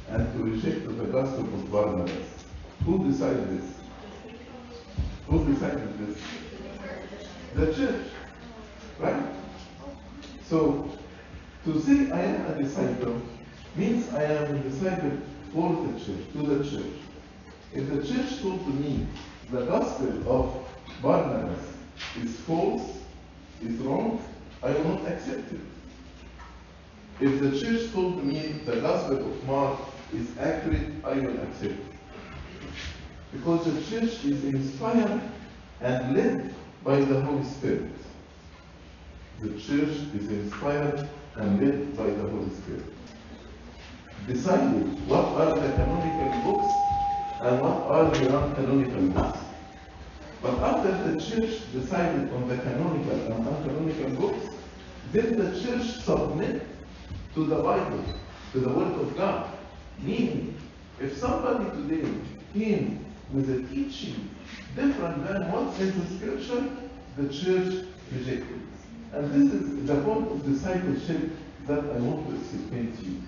and 0.09 0.33
to 0.33 0.43
reject 0.43 0.87
the 0.87 1.05
Gospel 1.05 1.45
of 1.45 1.71
Barnabas? 1.71 2.45
Who 2.85 3.11
decided 3.11 3.61
this? 3.61 3.71
Who 5.29 5.55
decided 5.55 5.99
this? 5.99 6.19
The 7.55 7.75
church. 7.75 8.07
Right? 8.99 9.23
So, 10.49 10.91
to 11.65 11.81
say 11.81 12.11
I 12.11 12.21
am 12.21 12.47
a 12.47 12.63
disciple 12.63 13.21
means 13.77 14.13
I 14.13 14.25
am 14.25 14.57
a 14.57 14.59
disciple 14.59 15.19
for 15.54 15.88
the 15.88 16.00
church, 16.00 16.26
to 16.34 16.42
the 16.44 16.70
church. 16.70 16.94
If 17.74 17.90
the 17.90 18.02
church 18.02 18.42
told 18.42 18.60
to 18.66 18.70
me 18.70 19.08
the 19.52 19.66
gospel 19.66 20.32
of 20.32 20.68
Barnabas 21.02 21.66
is 22.22 22.36
false, 22.42 22.98
is 23.64 23.78
wrong, 23.80 24.22
I 24.64 24.72
will 24.72 24.84
not 24.84 25.08
accept 25.08 25.52
it. 25.52 25.60
If 27.20 27.40
the 27.40 27.60
church 27.60 27.92
told 27.94 28.24
me 28.24 28.62
the 28.66 28.82
gospel 28.82 29.18
of 29.18 29.48
Mark 29.48 29.80
is 30.14 30.38
accurate, 30.38 30.92
I 31.04 31.14
will 31.14 31.42
accept 31.42 31.74
it. 31.74 31.86
Because 33.34 33.66
the 33.66 33.82
church 33.90 34.26
is 34.26 34.44
inspired 34.46 35.22
and 35.82 36.16
led 36.16 36.54
by 36.84 37.00
the 37.00 37.22
Holy 37.22 37.44
Spirit. 37.44 37.92
The 39.42 39.50
church 39.50 39.98
is 40.16 40.30
inspired 40.30 41.08
and 41.36 41.62
led 41.62 41.98
by 41.98 42.06
the 42.06 42.30
Holy 42.30 42.50
Spirit. 42.50 42.97
Decided 44.28 45.08
what 45.08 45.24
are 45.24 45.56
the 45.56 45.72
canonical 45.72 46.52
books 46.52 46.74
and 47.42 47.62
what 47.62 47.78
are 47.88 48.12
the 48.12 48.30
non-canonical 48.30 49.08
books. 49.08 49.40
But 50.42 50.60
after 50.60 50.92
the 50.92 51.20
church 51.20 51.62
decided 51.72 52.34
on 52.34 52.50
the 52.50 52.58
canonical 52.58 53.14
and 53.14 53.46
non-canonical 53.46 54.10
books, 54.20 54.54
did 55.14 55.38
the 55.38 55.58
church 55.62 56.04
submit 56.04 56.62
to 57.36 57.46
the 57.46 57.56
Bible, 57.56 58.04
to 58.52 58.60
the 58.60 58.68
Word 58.68 59.00
of 59.00 59.16
God. 59.16 59.50
Meaning, 60.00 60.58
if 61.00 61.18
somebody 61.18 61.66
today 61.82 62.10
came 62.54 63.06
with 63.32 63.50
a 63.50 63.64
teaching 63.74 64.30
different 64.76 65.26
than 65.26 65.50
what's 65.54 65.80
in 65.80 65.98
the 65.98 66.06
scripture, 66.18 66.70
the 67.16 67.30
church 67.30 67.86
rejected. 68.12 68.62
And 69.14 69.32
this 69.32 69.54
is 69.54 69.86
the 69.88 69.96
point 70.02 70.30
of 70.32 70.46
discipleship 70.46 71.32
that 71.66 71.80
I 71.80 71.98
want 72.00 72.28
to 72.28 72.36
explain 72.36 72.92
to 72.98 73.06
you. 73.06 73.22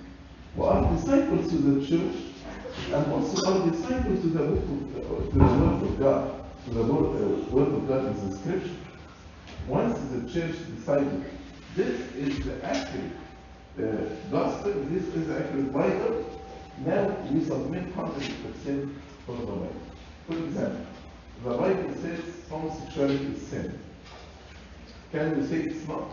We 0.56 0.66
are 0.66 0.96
disciples 0.96 1.50
to 1.52 1.58
the 1.58 1.86
church 1.86 2.16
and 2.92 3.12
also 3.12 3.52
are 3.52 3.70
disciples 3.70 4.22
to 4.22 4.28
the 4.28 4.40
book 4.40 5.10
of, 5.12 5.32
to 5.32 5.38
the 5.38 5.44
word 5.46 5.84
of 5.84 6.00
God, 6.00 6.46
to 6.66 6.74
the 6.74 6.84
word, 6.84 7.22
uh, 7.22 7.52
word 7.52 7.68
of 7.68 7.88
God 7.88 8.06
in 8.06 8.30
the 8.30 8.38
scripture. 8.38 8.76
Once 9.68 10.00
the 10.12 10.22
church 10.32 10.56
decided 10.76 11.24
this 11.76 12.00
is 12.16 12.44
the 12.46 12.66
accurate 12.66 13.12
uh, 13.78 13.82
gospel, 14.32 14.74
this 14.90 15.04
is 15.04 15.28
the 15.28 15.40
accurate 15.40 15.72
Bible, 15.72 16.26
now 16.86 17.16
we 17.32 17.44
submit 17.44 17.96
100% 17.96 18.94
for 19.26 19.36
the 19.36 19.46
Bible. 19.46 19.74
For 20.28 20.38
example, 20.38 20.86
the 21.44 21.50
Bible 21.52 21.94
says 22.02 22.22
homosexuality 22.50 23.26
is 23.26 23.48
sin. 23.48 23.80
Can 25.12 25.40
we 25.40 25.48
say 25.48 25.58
it's 25.70 25.88
not? 25.88 26.10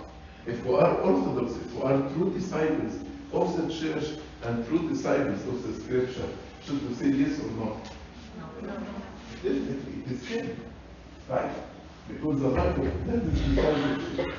If 0.47 0.65
we 0.65 0.75
are 0.75 1.01
Orthodox, 1.01 1.57
if 1.57 1.73
we 1.75 1.83
are 1.83 1.99
true 2.11 2.33
disciples 2.33 2.95
of 3.33 3.57
the 3.57 3.75
church 3.75 4.19
and 4.47 4.65
true 4.69 4.89
disciples 4.89 5.45
of 5.47 5.63
the 5.67 5.83
scripture, 5.83 6.29
should 6.65 6.89
we 6.89 6.95
say 6.95 7.09
yes 7.09 7.41
or 7.41 7.51
no? 7.51 7.81
No. 8.63 8.73
Definitely, 9.43 10.03
it 10.07 10.13
is 10.13 10.23
sin. 10.23 10.57
Right? 11.29 11.51
Because 12.09 12.41
the 12.41 12.49
Bible, 12.51 12.89
that 13.07 13.17
is 13.17 13.41
discipleship. 13.41 14.35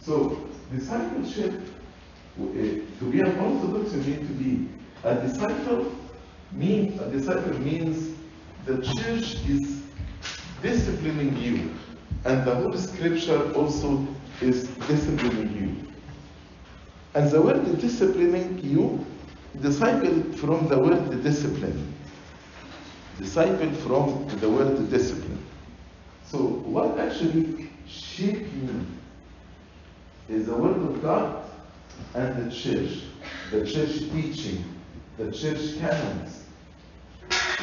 So, 0.00 0.48
discipleship, 0.72 1.60
uh, 2.40 2.44
to 2.44 3.10
be 3.10 3.20
an 3.20 3.38
Orthodox, 3.38 3.92
you 3.92 4.02
need 4.02 4.20
to 4.20 4.34
be 4.34 4.68
a 5.04 5.14
disciple. 5.16 5.92
Mean, 6.52 6.98
a 6.98 7.10
disciple 7.10 7.58
means 7.60 8.16
the 8.64 8.80
church 8.82 9.36
is 9.46 9.82
disciplining 10.62 11.36
you, 11.36 11.70
and 12.24 12.44
the 12.46 12.54
whole 12.54 12.72
Scripture 12.72 13.52
also 13.52 14.06
is 14.40 14.68
disciplining 14.88 15.54
you. 15.54 15.89
And 17.14 17.30
the 17.30 17.42
word 17.42 17.80
disciplining 17.80 18.60
you, 18.62 19.04
disciple 19.60 20.22
from 20.34 20.68
the 20.68 20.78
word 20.78 21.22
discipline. 21.22 21.92
Disciple 23.18 23.70
from 23.72 24.28
the 24.38 24.48
word 24.48 24.90
discipline. 24.90 25.44
So, 26.30 26.38
what 26.38 26.98
actually 27.00 27.68
shaped 27.88 28.52
me 28.54 28.86
is 30.28 30.46
the 30.46 30.54
Word 30.54 30.76
of 30.76 31.02
God 31.02 31.42
and 32.14 32.36
the 32.36 32.54
church, 32.54 33.02
the 33.50 33.66
church 33.66 33.98
teaching, 34.12 34.64
the 35.18 35.32
church 35.32 35.76
canons, 35.80 36.44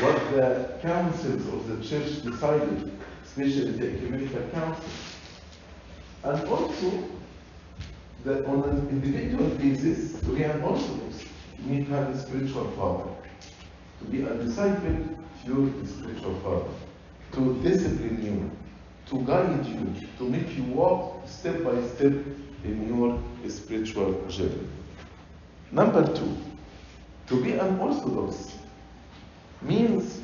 what 0.02 0.20
the 0.32 0.78
councils 0.82 1.48
of 1.48 1.68
the 1.70 1.88
church 1.88 2.24
decided, 2.24 2.92
especially 3.24 3.72
the 3.72 3.96
ecumenical 3.96 4.44
council. 4.50 4.84
And 6.26 6.48
also, 6.50 7.10
that 8.28 8.46
on 8.46 8.62
an 8.64 8.90
individual 8.90 9.48
basis, 9.52 10.22
we 10.24 10.44
an 10.44 10.62
Orthodox, 10.62 11.24
you 11.64 11.74
need 11.74 11.88
to 11.88 11.94
have 11.94 12.10
a 12.10 12.20
spiritual 12.20 12.70
father. 12.72 13.10
To 14.00 14.06
be 14.12 14.22
a 14.24 14.34
disciple, 14.36 14.98
you 15.46 15.56
need 15.56 15.86
a 15.86 15.88
spiritual 15.88 16.36
father. 16.42 16.74
To 17.34 17.62
discipline 17.64 18.22
you, 18.22 18.52
to 19.10 19.26
guide 19.26 19.66
you, 19.66 19.96
to 20.18 20.30
make 20.30 20.58
you 20.58 20.64
walk 20.64 21.26
step 21.26 21.64
by 21.64 21.82
step 21.88 22.12
in 22.66 22.88
your 22.90 23.18
spiritual 23.50 24.22
journey. 24.28 24.68
Number 25.72 26.06
two, 26.14 26.36
to 27.28 27.42
be 27.42 27.54
an 27.54 27.80
Orthodox 27.80 28.58
means 29.62 30.20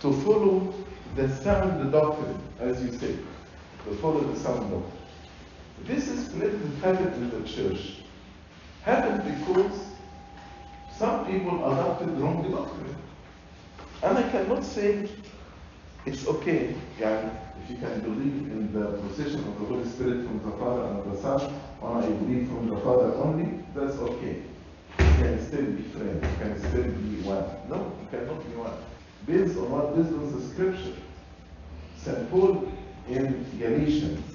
to 0.00 0.12
follow 0.22 0.74
the 1.14 1.28
sound 1.36 1.92
doctrine, 1.92 2.38
as 2.58 2.82
you 2.82 2.90
say, 2.98 3.14
to 3.84 3.94
follow 4.02 4.20
the 4.20 4.40
sound 4.40 4.72
doctrine. 4.72 5.03
This 5.84 6.08
is 6.08 6.32
related 6.32 6.62
happen 6.80 7.12
in 7.12 7.30
the 7.30 7.46
church. 7.46 7.96
Happened 8.84 9.38
because 9.38 9.84
some 10.98 11.26
people 11.26 11.70
adopted 11.70 12.08
wrong 12.18 12.50
doctrine. 12.50 12.96
And 14.02 14.16
I 14.16 14.30
cannot 14.30 14.64
say 14.64 15.08
it's 16.06 16.26
okay, 16.26 16.74
yeah, 16.98 17.30
if 17.62 17.70
you 17.70 17.76
can 17.76 18.00
believe 18.00 18.50
in 18.50 18.72
the 18.72 18.98
procession 18.98 19.40
of 19.40 19.60
the 19.60 19.66
Holy 19.66 19.88
Spirit 19.88 20.26
from 20.26 20.40
the 20.50 20.56
Father 20.56 20.84
and 20.84 21.12
the 21.12 21.20
Son, 21.20 21.60
or 21.82 21.98
I 21.98 22.06
believe 22.06 22.48
from 22.48 22.68
the 22.68 22.76
Father 22.78 23.14
only, 23.16 23.62
that's 23.74 23.96
okay. 23.96 24.42
You 24.98 25.04
can 25.18 25.46
still 25.46 25.64
be 25.66 25.82
friends, 25.82 26.22
you 26.22 26.36
can 26.38 26.58
still 26.60 26.84
be 26.84 27.20
one. 27.28 27.44
No, 27.68 27.92
you 28.00 28.08
cannot 28.10 28.42
be 28.42 28.56
one. 28.56 28.72
Based 29.26 29.58
on 29.58 29.70
what? 29.70 29.96
Based 29.96 30.12
on 30.12 30.32
the 30.32 30.48
scripture. 30.48 30.96
St. 31.98 32.30
Paul 32.30 32.72
in 33.08 33.46
Galatians, 33.58 34.33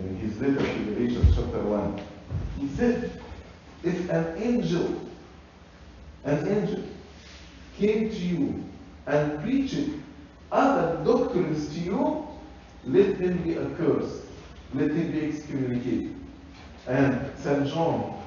in 0.00 0.16
his 0.16 0.38
letter 0.40 0.58
to 0.58 0.84
the 0.84 0.92
Galatians 0.92 1.34
chapter 1.34 1.62
1, 1.62 2.00
he 2.60 2.68
said, 2.76 3.10
if 3.82 4.10
an 4.10 4.36
angel, 4.42 5.00
an 6.24 6.48
angel 6.48 6.82
came 7.78 8.10
to 8.10 8.16
you 8.16 8.64
and 9.06 9.40
preached 9.42 9.90
other 10.52 11.02
doctrines 11.04 11.68
to 11.74 11.80
you, 11.80 12.28
let 12.84 13.16
him 13.16 13.38
be 13.42 13.58
accursed, 13.58 14.22
let 14.74 14.90
him 14.90 15.12
be 15.12 15.26
excommunicated. 15.28 16.14
And 16.86 17.30
St. 17.38 17.66
John, 17.68 18.22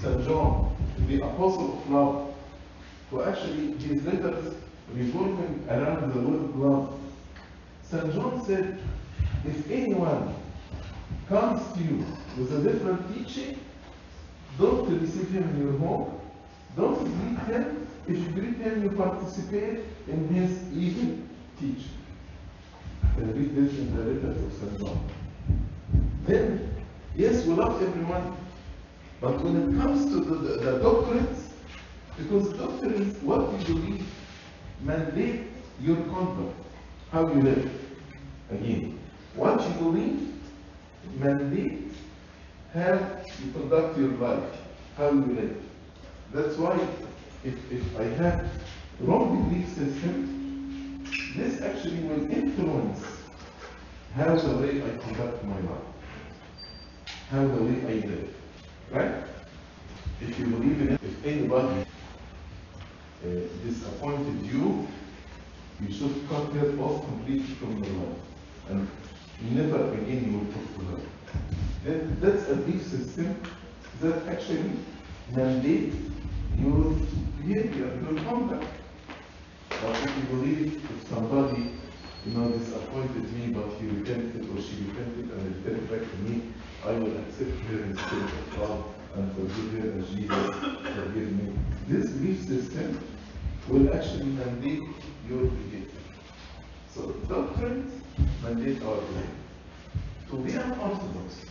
St. 0.00 0.24
John, 0.26 0.76
the 1.06 1.22
apostle 1.22 1.78
of 1.78 1.90
love, 1.90 2.34
who 3.10 3.22
actually 3.22 3.72
his 3.78 4.04
letters 4.04 4.54
revolving 4.92 5.66
around 5.68 6.12
the 6.12 6.20
word 6.20 6.56
love. 6.56 6.98
St. 7.82 8.12
John 8.14 8.44
said, 8.44 8.78
if 9.44 9.70
anyone 9.70 10.34
comes 11.28 11.60
to 11.74 11.82
you 11.82 12.04
with 12.36 12.52
a 12.52 12.72
different 12.72 13.14
teaching, 13.14 13.58
don't 14.58 15.00
receive 15.00 15.28
him 15.30 15.42
in 15.50 15.62
your 15.62 15.78
home. 15.78 16.20
Don't 16.76 16.98
greet 16.98 17.38
him. 17.46 17.86
If 18.06 18.18
you 18.18 18.28
greet 18.28 18.56
him, 18.58 18.82
you 18.82 18.90
participate 18.90 19.80
in 20.08 20.28
his 20.28 20.62
evil 20.72 21.18
teaching. 21.58 21.90
And 23.16 23.34
read 23.34 23.56
this 23.56 23.78
in 23.78 23.96
the 23.96 24.02
letters 24.04 24.44
of 24.44 24.52
St. 24.52 24.78
John. 24.78 25.08
Then, 26.26 26.74
yes, 27.14 27.44
we 27.44 27.54
love 27.54 27.82
everyone, 27.82 28.36
but 29.20 29.42
when 29.42 29.56
it 29.56 29.80
comes 29.80 30.10
to 30.10 30.20
the, 30.20 30.34
the, 30.34 30.70
the 30.70 30.78
doctrines, 30.80 31.50
because 32.18 32.52
doctrines, 32.54 33.16
what 33.22 33.52
you 33.68 33.74
believe, 33.74 34.06
mandate 34.80 35.42
your 35.80 35.96
conduct, 35.96 36.54
how 37.10 37.26
you 37.28 37.42
live. 37.42 37.70
Again, 38.50 38.98
what 39.34 39.60
you 39.62 39.74
believe, 39.74 40.35
mandate 41.14 41.92
how 42.72 42.98
you 43.44 43.52
conduct 43.52 43.98
your 43.98 44.10
life, 44.12 44.52
how 44.96 45.10
you 45.10 45.26
live. 45.26 45.62
That's 46.32 46.56
why 46.56 46.78
if, 47.44 47.72
if 47.72 48.00
I 48.00 48.04
have 48.22 48.50
wrong 49.00 49.48
belief 49.48 49.68
system, 49.68 51.04
this 51.36 51.60
actually 51.62 52.00
will 52.00 52.30
influence 52.30 53.04
how 54.14 54.34
the 54.34 54.56
way 54.58 54.82
I 54.82 54.96
conduct 54.98 55.44
my 55.44 55.60
life, 55.60 55.88
how 57.30 57.46
the 57.46 57.62
way 57.62 57.80
I 57.82 58.06
live. 58.06 58.34
Right? 58.90 59.14
If 60.20 60.38
you 60.38 60.46
believe 60.46 60.80
in 60.80 60.88
it, 60.94 61.00
if 61.02 61.26
anybody 61.26 61.84
uh, 63.24 63.28
disappointed 63.64 64.46
you, 64.46 64.88
you 65.80 65.92
should 65.92 66.28
cut 66.28 66.54
them 66.54 66.80
off 66.80 67.04
completely 67.04 67.54
from 67.56 67.82
your 67.84 67.92
life. 67.92 68.18
And 68.70 68.88
never 69.42 69.92
again 69.94 70.30
you 70.30 70.38
will 70.38 70.52
talk 70.52 70.74
to. 70.74 70.86
That, 71.84 72.20
that's 72.20 72.50
a 72.50 72.56
belief 72.56 72.82
system 72.82 73.40
that 74.00 74.26
actually 74.28 74.72
mandate 75.34 75.94
your 76.58 76.94
behavior, 77.38 77.98
your 78.02 78.24
conduct. 78.24 78.66
But 79.68 80.02
if 80.02 80.16
you 80.16 80.22
believe 80.36 80.90
if 80.90 81.08
somebody, 81.08 81.72
you 82.24 82.32
know, 82.32 82.48
disappointed 82.50 83.32
me, 83.32 83.52
but 83.52 83.68
he 83.78 83.86
repented 83.86 84.48
or 84.50 84.60
she 84.60 84.84
repented 84.88 85.30
and 85.30 85.64
returned 85.64 85.90
back 85.90 86.00
to 86.00 86.16
me, 86.18 86.42
I 86.84 86.92
will 86.92 87.16
accept 87.18 87.60
her 87.70 87.82
in 87.84 87.96
spirit 87.96 88.24
of 88.24 88.58
love 88.58 88.94
and 89.14 89.32
forgive 89.32 89.82
her 89.82 89.98
as 89.98 90.08
Jesus 90.10 90.54
forgive 90.96 91.32
me. 91.32 91.52
This 91.88 92.10
belief 92.10 92.42
system 92.46 93.00
will 93.68 93.94
actually 93.94 94.26
mandate 94.26 94.82
your 95.28 95.44
behavior. 95.44 95.90
So 96.94 97.12
doctrines 97.28 98.05
mandate 98.42 98.82
our 98.82 98.96
behavior. 98.96 99.30
To 100.30 100.36
be 100.38 100.52
an 100.52 100.70
Orthodox 100.78 101.44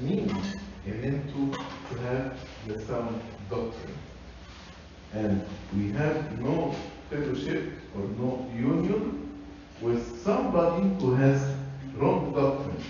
means 0.00 0.56
and 0.86 1.28
to, 1.32 1.58
to 1.88 2.00
have 2.00 2.38
the 2.66 2.84
sound 2.84 3.20
doctrine. 3.48 3.94
And 5.12 5.44
we 5.76 5.92
have 5.92 6.38
no 6.40 6.74
fellowship 7.10 7.72
or 7.94 8.02
no 8.18 8.50
union 8.54 9.30
with 9.80 10.22
somebody 10.22 10.88
who 11.00 11.14
has 11.14 11.54
wrong 11.96 12.32
doctrine, 12.34 12.82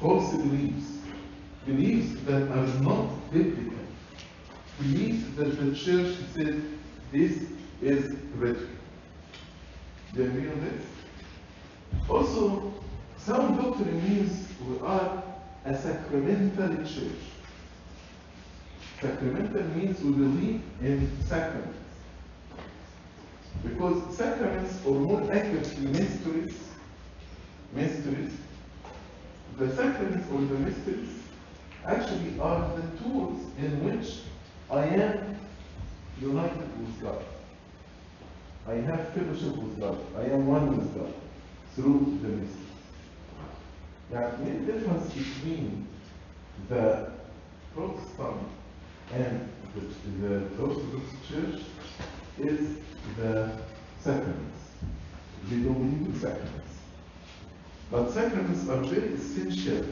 false 0.00 0.32
beliefs, 0.34 0.98
beliefs 1.66 2.20
that 2.26 2.42
are 2.42 2.66
not 2.80 3.32
biblical, 3.32 3.78
beliefs 4.80 5.24
that 5.36 5.58
the 5.58 5.74
church 5.74 6.16
said 6.34 6.62
this 7.12 7.44
is 7.82 8.16
heretical. 8.36 8.68
Do 10.14 10.22
you 10.22 10.28
agree 10.28 10.48
on 10.50 10.60
this? 10.60 10.93
Also, 12.08 12.72
sound 13.16 13.56
doctrine 13.58 14.02
means 14.06 14.46
we 14.68 14.78
are 14.86 15.22
a 15.64 15.74
sacramental 15.76 16.76
church. 16.84 17.22
Sacramental 19.00 19.62
means 19.74 20.00
we 20.02 20.12
believe 20.12 20.62
in 20.82 21.10
sacraments. 21.22 21.78
Because 23.62 24.16
sacraments, 24.16 24.84
or 24.84 24.94
more 25.00 25.22
accurately, 25.32 25.86
mysteries, 25.86 26.68
mysteries, 27.72 28.32
the 29.56 29.74
sacraments 29.74 30.30
or 30.30 30.40
the 30.40 30.58
mysteries 30.58 31.22
actually 31.86 32.38
are 32.40 32.76
the 32.76 33.02
tools 33.02 33.40
in 33.58 33.84
which 33.84 34.18
I 34.70 34.84
am 34.84 35.36
united 36.20 36.78
with 36.78 37.02
God. 37.02 37.22
I 38.66 38.74
have 38.74 39.08
fellowship 39.10 39.56
with 39.56 39.80
God. 39.80 39.98
I 40.18 40.24
am 40.24 40.46
one 40.46 40.76
with 40.76 40.94
God 40.94 41.12
through 41.74 42.18
the 42.22 42.28
mysteries. 42.28 42.64
Now, 44.10 44.30
the 44.36 44.72
difference 44.72 45.12
between 45.12 45.88
the 46.68 47.10
Protestant 47.74 48.48
and 49.12 49.48
the, 49.74 50.26
the 50.26 50.62
Orthodox 50.62 51.04
Church 51.28 51.62
is 52.38 52.78
the 53.16 53.50
sacraments. 54.00 54.58
They 55.48 55.56
don't 55.56 55.74
believe 55.74 56.14
in 56.14 56.20
sacraments. 56.20 56.74
But 57.90 58.10
sacraments 58.12 58.68
are 58.68 58.82
very 58.82 59.14
essential 59.14 59.84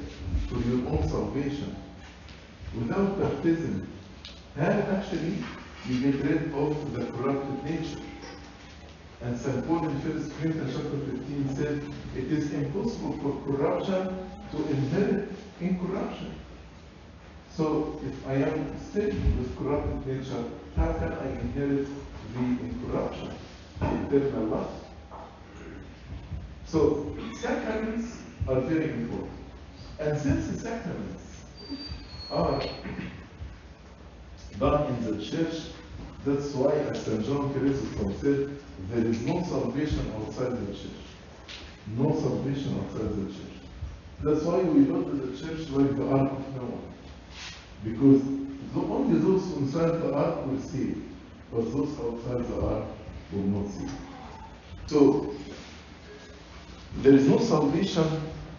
for 0.48 0.58
your 0.68 0.88
own 0.88 1.08
salvation. 1.08 1.76
Without 2.78 3.20
baptism, 3.20 3.86
and 4.56 4.82
actually 4.96 5.44
you 5.88 6.12
get 6.12 6.24
rid 6.24 6.54
of 6.54 6.94
the 6.94 7.04
corrupted 7.06 7.64
nature. 7.64 8.00
And 9.20 9.38
St. 9.38 9.51
Paul 9.66 9.84
in 9.84 9.94
1 9.94 10.30
Corinthians 10.40 10.74
chapter 10.74 10.98
15 10.98 11.56
said, 11.56 11.82
it 12.16 12.32
is 12.32 12.52
impossible 12.52 13.12
for 13.22 13.52
corruption 13.52 14.18
to 14.50 14.56
inherit 14.68 15.28
incorruption. 15.60 16.34
So 17.54 18.00
if 18.04 18.26
I 18.26 18.34
am 18.34 18.74
still 18.90 19.06
with 19.06 19.56
corrupted 19.56 20.06
nature, 20.06 20.44
how 20.74 20.92
can 20.94 21.12
I 21.12 21.26
inherit 21.40 21.86
the 22.34 22.40
incorruption, 22.40 23.30
the 23.78 24.16
eternal 24.16 24.46
life? 24.46 24.68
So 26.66 27.16
sacraments 27.40 28.16
are 28.48 28.60
very 28.60 28.90
important. 28.90 29.30
And 30.00 30.18
since 30.18 30.48
the 30.48 30.58
sacraments 30.58 31.44
are 32.30 32.60
done 34.58 34.94
in 34.94 35.18
the 35.18 35.24
church, 35.24 35.72
that's 36.24 36.52
why, 36.54 36.72
as 36.72 37.04
St. 37.04 37.24
John 37.26 37.52
Chrysostom 37.52 38.14
said, 38.20 38.56
there 38.90 39.04
is 39.06 39.20
no 39.22 39.42
salvation 39.42 40.12
outside 40.16 40.52
the 40.52 40.72
church. 40.72 41.02
No 41.96 42.12
salvation 42.20 42.78
outside 42.78 43.10
the 43.16 43.32
church. 43.32 43.52
That's 44.22 44.42
why 44.44 44.58
we 44.58 44.84
go 44.84 45.02
to 45.02 45.10
the 45.10 45.36
church 45.36 45.68
like 45.70 45.96
the 45.96 46.08
Ark 46.08 46.30
of 46.30 46.56
Noah. 46.56 46.78
Because 47.84 48.22
the, 48.72 48.80
only 48.80 49.18
those 49.18 49.42
inside 49.56 50.00
the 50.00 50.14
ark 50.14 50.46
will 50.46 50.60
see, 50.60 50.94
but 51.52 51.70
those 51.72 51.90
outside 51.98 52.46
the 52.48 52.66
ark 52.66 52.84
will 53.32 53.42
not 53.42 53.70
see. 53.70 53.88
So 54.86 55.34
there 56.98 57.14
is 57.14 57.28
no 57.28 57.38
salvation 57.38 58.04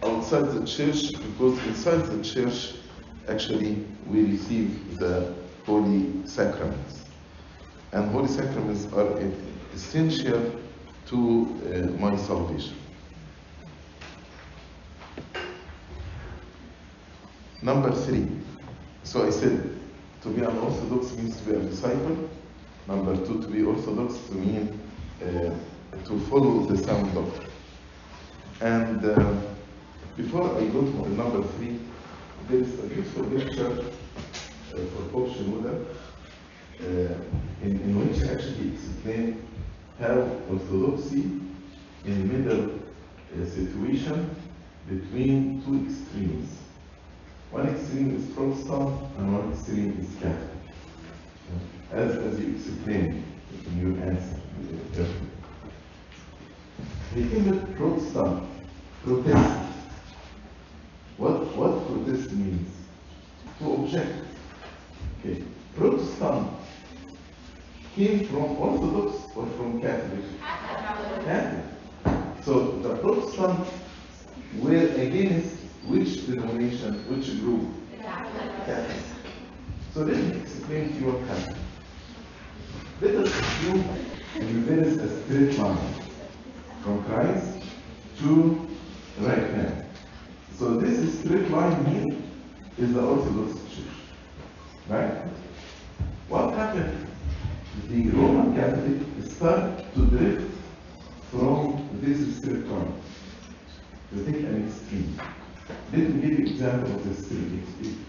outside 0.02 0.52
the 0.52 0.66
church 0.66 1.12
because 1.12 1.58
inside 1.66 2.04
the 2.06 2.22
church 2.22 2.74
actually 3.28 3.86
we 4.06 4.24
receive 4.24 4.98
the 4.98 5.34
holy 5.64 6.12
sacraments. 6.26 7.03
And 7.94 8.10
holy 8.10 8.26
sacraments 8.26 8.92
are 8.92 9.06
essential 9.72 10.52
to 11.06 11.16
uh, 11.16 12.00
my 12.00 12.16
salvation. 12.16 12.74
Number 17.62 17.92
three. 17.92 18.26
So 19.04 19.24
I 19.24 19.30
said, 19.30 19.78
to 20.22 20.28
be 20.28 20.40
an 20.40 20.58
Orthodox 20.58 21.12
means 21.12 21.36
to 21.36 21.44
be 21.44 21.54
a 21.54 21.60
disciple. 21.60 22.28
Number 22.88 23.16
two, 23.24 23.40
to 23.40 23.46
be 23.46 23.62
Orthodox 23.62 24.18
to 24.26 24.34
mean 24.34 24.76
uh, 25.22 25.54
to 26.04 26.18
follow 26.28 26.66
the 26.66 26.76
sound 26.76 27.14
doctrine. 27.14 27.50
And 28.60 29.04
uh, 29.04 29.34
before 30.16 30.58
I 30.58 30.66
go 30.66 30.80
to 30.80 31.08
number 31.10 31.46
three, 31.52 31.78
there 32.48 32.58
is 32.58 32.76
a 32.80 32.88
beautiful 32.88 33.24
picture 33.26 33.70
uh, 33.70 34.78
for 34.78 35.02
Pope 35.12 35.28
Shenouda 35.28 35.86
Uh, 36.80 37.14
in, 37.62 37.80
in 37.80 38.08
which 38.08 38.28
actually 38.28 38.72
explains 38.74 39.40
how 40.00 40.20
Orthodoxy 40.50 41.22
in 41.22 42.28
the 42.28 42.34
middle 42.34 42.74
uh, 42.74 43.46
situation 43.46 44.34
between 44.88 45.62
two 45.64 45.86
extremes. 45.86 46.58
One 47.52 47.68
extreme 47.68 48.16
is 48.16 48.26
Protestant 48.34 49.00
and 49.16 49.32
one 49.32 49.52
extreme 49.52 49.96
is 50.00 50.08
Catholic. 50.20 50.50
Uh, 51.92 51.96
as, 51.96 52.16
as 52.16 52.40
you 52.40 52.56
explained 52.56 53.22
in 53.66 53.80
your 53.80 54.10
answer. 54.10 54.40
Uh, 54.98 55.04
the 57.14 57.22
term 57.30 57.74
Protestant, 57.76 58.44
protest. 59.04 59.70
What, 61.16 61.56
what 61.56 61.86
protest 61.86 62.32
means? 62.32 62.68
To 63.60 63.74
object. 63.74 64.12
Okay. 65.20 65.44
Protestant 65.76 66.48
came 67.94 68.26
from 68.26 68.56
Orthodox 68.56 69.36
or 69.36 69.46
from 69.56 69.80
Catholic? 69.80 70.24
Catholic. 71.24 71.64
So 72.44 72.72
the 72.82 72.96
Protestants 72.96 73.70
were 74.58 74.88
against 74.96 75.56
which 75.86 76.26
denomination, 76.26 76.94
which 77.08 77.40
group? 77.40 77.68
Catholic. 78.66 79.02
So 79.92 80.00
let 80.00 80.16
me 80.16 80.40
explain 80.40 80.88
to 80.88 80.94
you 80.98 81.06
what 81.12 81.20
happened. 81.28 81.56
Let 83.00 83.14
us 83.14 83.28
assume 83.28 83.84
there 84.66 84.80
is 84.80 84.96
a 84.98 85.24
straight 85.24 85.58
line 85.58 85.94
from 86.82 87.04
Christ 87.04 87.62
to 88.18 88.68
right 89.20 89.38
hand. 89.38 89.84
So 90.58 90.76
this 90.76 91.20
straight 91.20 91.48
line 91.50 91.84
here 91.86 92.16
is 92.78 92.92
the 92.92 93.00
Orthodox 93.00 93.54
Church. 93.74 93.84
Right? 94.88 95.22
What 96.28 96.54
happened? 96.54 97.03
The 97.89 98.09
Roman 98.09 98.55
Catholic 98.55 99.01
started 99.31 99.85
to 99.95 100.05
drift 100.07 100.51
from 101.31 101.89
this 102.01 102.37
straight 102.37 102.67
line 102.67 102.93
to 104.11 104.25
take 104.25 104.41
an 104.43 104.67
extreme. 104.67 105.19
Let 105.91 106.09
me 106.09 106.21
give 106.21 106.39
you 106.39 106.45
example 106.45 106.95
of 106.95 107.03
the 107.03 107.11
extreme. 107.11 108.05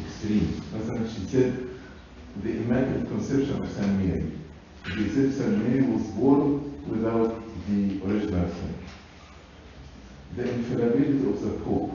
extreme. 0.00 0.62
مثلا 0.74 1.08
she 1.08 1.26
said 1.26 1.68
the 2.42 2.50
Immaculate 2.50 3.08
Conception 3.08 3.62
of 3.62 3.70
Saint 3.72 3.98
Mary. 4.00 4.32
They 4.84 5.08
said 5.08 5.32
Saint 5.34 5.58
Mary 5.64 5.82
was 5.82 6.02
born 6.18 6.74
without 6.88 7.40
the 7.68 8.00
original 8.06 8.48
sin. 8.48 8.74
The 10.36 10.50
infallibility 10.50 11.28
of 11.30 11.40
the 11.40 11.64
Pope. 11.64 11.92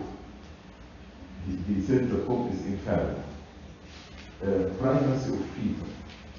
They 1.68 1.82
said 1.82 2.10
the 2.10 2.20
Pope 2.20 2.54
is 2.54 2.66
infallible. 2.66 3.24
Uh, 4.42 4.70
primacy 4.80 5.34
of 5.34 5.44
Peter. 5.56 5.90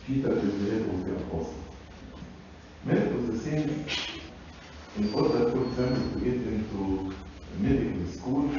Peter 0.07 0.33
is 0.33 0.65
the 0.65 0.71
head 0.71 0.83
of 0.83 1.05
the 1.05 1.13
apostle. 1.17 1.55
Many 2.85 3.01
of 3.01 3.27
the 3.31 3.39
same, 3.39 3.85
in 4.99 5.15
order, 5.15 5.51
for 5.51 5.63
example, 5.65 6.11
to 6.13 6.25
get 6.25 6.35
into 6.35 7.15
medical 7.59 8.07
school, 8.11 8.51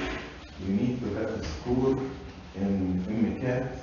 we 0.66 0.74
need 0.74 1.02
to 1.02 1.08
have 1.16 1.30
a 1.30 1.44
score 1.46 1.98
in 2.56 3.04
MCAT, 3.08 3.78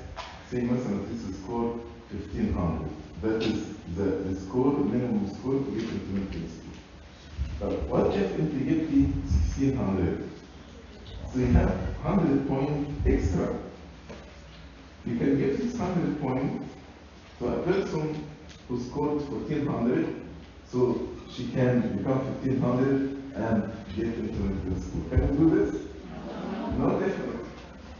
say 0.50 0.60
مثلا 0.60 1.08
this 1.10 1.22
is 1.28 1.36
score 1.42 1.80
1500. 2.10 2.88
That 3.22 3.42
is 3.42 3.74
the, 3.96 4.02
the 4.02 4.40
score, 4.40 4.72
minimum 4.78 5.28
score 5.34 5.58
to 5.58 5.70
get 5.74 5.88
into 5.90 6.06
medical 6.12 6.48
school. 6.48 6.68
But 7.60 7.72
what 7.88 8.16
if 8.16 8.40
انت 8.40 8.54
جبتي 8.54 9.06
1600? 9.58 10.28
So 11.32 11.38
you 11.40 11.46
have 11.46 11.72
100 12.04 12.48
point 12.48 12.88
extra. 13.06 13.54
You 15.04 15.16
can 15.16 15.38
give 15.38 15.58
600 15.58 16.20
points 16.20 16.64
to 17.43 17.49
a 17.49 17.63
person 17.63 18.25
who 18.67 18.81
scored 18.81 19.21
1400, 19.29 20.21
so 20.71 21.09
she 21.29 21.47
can 21.47 21.97
become 21.97 22.19
1500 22.41 22.91
and 23.35 23.71
get 23.95 24.05
into 24.05 24.39
medical 24.39 24.81
school. 24.81 25.03
Can 25.09 25.21
you 25.27 25.49
do 25.49 25.65
this? 25.65 25.81
No, 26.77 26.99
definitely. 26.99 27.39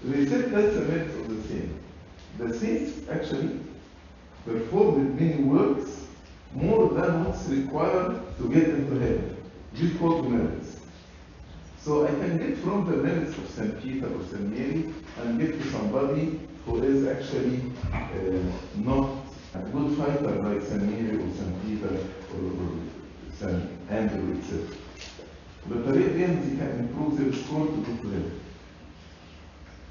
They 0.03 0.25
said 0.25 0.51
that's 0.51 0.75
the 0.75 0.81
merit 0.81 1.09
of 1.09 1.27
the 1.29 1.47
saint. 1.47 1.71
The 2.37 2.53
saints 2.57 3.09
actually 3.09 3.59
performed 4.45 5.19
many 5.19 5.43
works 5.43 6.07
more 6.53 6.89
than 6.89 7.25
what's 7.25 7.45
required 7.47 8.21
to 8.37 8.49
get 8.49 8.69
into 8.69 8.99
heaven. 8.99 9.37
These 9.73 9.97
called 9.97 10.29
merits. 10.29 10.79
So 11.79 12.05
I 12.05 12.11
can 12.11 12.37
get 12.37 12.57
from 12.59 12.85
the 12.85 12.97
merits 12.97 13.37
of 13.37 13.49
St. 13.49 13.81
Peter 13.81 14.07
or 14.07 14.23
St. 14.25 14.41
Mary 14.41 14.93
and 15.19 15.39
get 15.39 15.61
to 15.61 15.71
somebody 15.71 16.39
who 16.65 16.81
is 16.81 17.05
actually 17.05 17.61
uh, 17.91 18.39
not 18.75 19.22
Good 19.53 19.65
Glutajta, 19.71 20.43
like 20.43 20.63
San 20.63 20.81
u 20.97 21.31
San 21.37 21.51
or 22.33 23.35
San 23.37 23.77
Andrew, 23.89 24.35
etc. 24.39 24.65
But 25.67 25.85
the 25.85 26.23
end, 26.23 26.51
you 26.51 26.57
can 26.57 26.79
improve 26.79 27.19
their 27.19 27.33
score 27.33 27.67
to 27.67 27.71
good 27.71 28.03
level. 28.03 28.31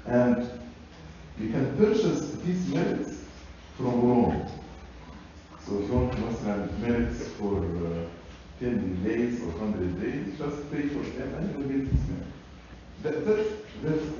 And 0.05 0.49
you 1.39 1.49
can 1.49 1.77
purchase 1.77 2.31
these 2.43 2.67
merits 2.67 3.23
from 3.77 4.01
Rome. 4.01 4.47
So 5.65 5.79
if 5.79 5.87
you 5.87 5.93
want 5.95 6.11
to 6.11 6.45
have 6.45 6.79
merits 6.79 7.27
for 7.39 7.57
uh, 7.57 8.09
10 8.59 9.03
days 9.03 9.41
or 9.41 9.47
100 9.47 10.01
days, 10.01 10.37
just 10.37 10.71
pay 10.71 10.89
for 10.89 10.99
them 10.99 11.33
and 11.35 11.51
you'll 11.51 11.69
get 11.69 11.89
this 11.89 12.01
merit. 12.09 12.27
That, 13.03 13.25
that's, 13.25 13.49
that's 13.81 14.19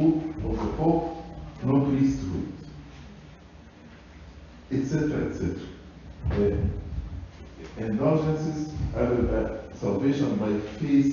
of 0.00 0.56
the 0.58 0.72
Pope, 0.76 1.24
no 1.62 1.80
priesthood, 1.86 2.52
etc., 4.72 5.26
etc. 5.26 5.56
Uh, 6.30 7.82
indulgences 7.82 8.72
are 8.96 9.60
salvation 9.74 10.36
by 10.36 10.58
faith 10.78 11.09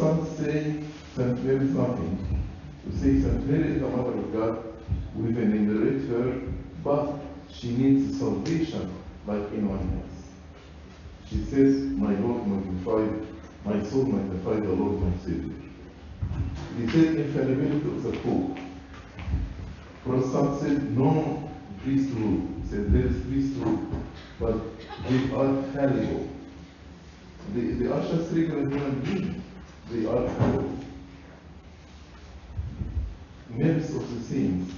Protestants 0.00 0.38
say 0.38 0.82
St. 1.14 1.44
Mary 1.44 1.66
is 1.66 1.74
nothing. 1.74 2.42
We 2.86 2.98
say 2.98 3.20
St. 3.20 3.46
Mary 3.46 3.72
is 3.74 3.82
the 3.82 3.88
Mother 3.88 4.16
of 4.18 4.32
God. 4.32 4.64
We 5.14 5.30
venerate 5.30 6.08
her, 6.08 6.40
but 6.82 7.16
she 7.50 7.72
needs 7.76 8.18
salvation 8.18 8.94
like 9.26 9.42
anyone 9.52 10.02
else. 10.02 11.28
She 11.28 11.44
says, 11.44 11.82
My 11.98 12.14
Lord 12.14 12.46
magnified, 12.46 13.26
my 13.66 13.82
soul 13.90 14.06
magnified 14.06 14.62
the 14.62 14.72
Lord 14.72 15.02
my 15.02 15.14
Savior. 15.18 15.54
They 16.78 16.86
said 16.86 17.16
infallibility 17.16 17.86
of 17.88 18.02
the 18.02 18.12
Pope. 18.20 18.58
Protestants 20.02 20.62
said 20.62 20.96
no 20.96 21.50
priesthood. 21.82 22.48
Said 22.70 22.90
there 22.90 23.06
is 23.06 23.20
priesthood, 23.26 23.80
but 24.38 24.54
they 25.10 25.24
are 25.36 25.62
fallible. 25.74 26.26
They, 27.52 27.60
they 27.60 27.86
are 27.86 28.00
regular 28.00 28.60
human 28.60 29.00
beings. 29.00 29.39
They 29.90 30.06
are. 30.06 30.30
Merits 33.48 33.90
of 33.90 34.14
the 34.14 34.24
saints. 34.24 34.72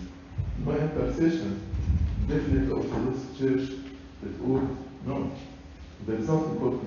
By 0.64 0.78
intercession, 0.78 1.60
definitely 2.26 2.72
Orthodox 2.72 3.18
Church 3.38 3.78
that 4.22 4.40
would 4.40 4.76
no. 5.04 5.30
There 6.06 6.16
is 6.16 6.26
something 6.26 6.58
called 6.58 6.86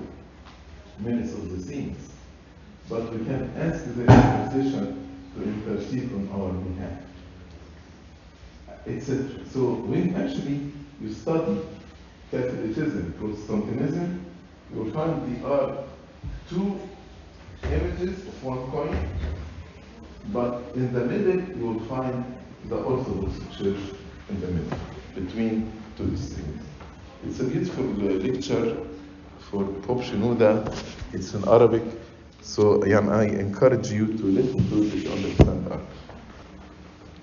merits 0.98 1.34
of 1.34 1.56
the 1.56 1.62
saints. 1.62 2.14
But 2.88 3.12
we 3.12 3.24
can 3.24 3.52
ask 3.56 3.84
the 3.94 4.02
intercession 4.02 5.08
to 5.36 5.42
intercede 5.42 6.12
on 6.12 6.28
our 6.34 6.52
behalf. 6.52 7.02
Etc. 8.88 9.44
So 9.52 9.74
when 9.86 10.16
actually 10.16 10.72
you 11.00 11.12
study 11.12 11.60
Catholicism, 12.32 13.14
Protestantism, 13.18 14.26
you 14.72 14.82
will 14.82 14.90
find 14.90 15.36
there 15.36 15.46
are 15.46 15.84
two 16.50 16.80
images 17.72 18.26
of 18.26 18.44
one 18.44 18.70
coin, 18.70 18.96
but 20.32 20.62
in 20.74 20.92
the 20.92 21.04
middle 21.04 21.40
you 21.56 21.66
will 21.66 21.80
find 21.86 22.24
the 22.68 22.76
Orthodox 22.76 23.38
Church 23.56 23.80
in 24.28 24.40
the 24.40 24.46
middle, 24.48 24.78
between 25.14 25.72
two 25.96 26.16
things. 26.16 26.62
It's 27.26 27.40
a 27.40 27.44
beautiful 27.44 27.84
uh, 27.84 28.14
lecture 28.14 28.76
for 29.50 29.64
Pope 29.82 30.02
Shenouda. 30.02 30.76
It's 31.12 31.34
in 31.34 31.46
Arabic, 31.48 31.82
so 32.42 32.82
I 32.82 33.24
encourage 33.24 33.90
you 33.90 34.06
to 34.06 34.24
listen 34.24 34.68
to 34.70 34.82
it 34.84 35.02
to 35.04 35.12
understand 35.12 35.66
Arabic. 35.66 35.86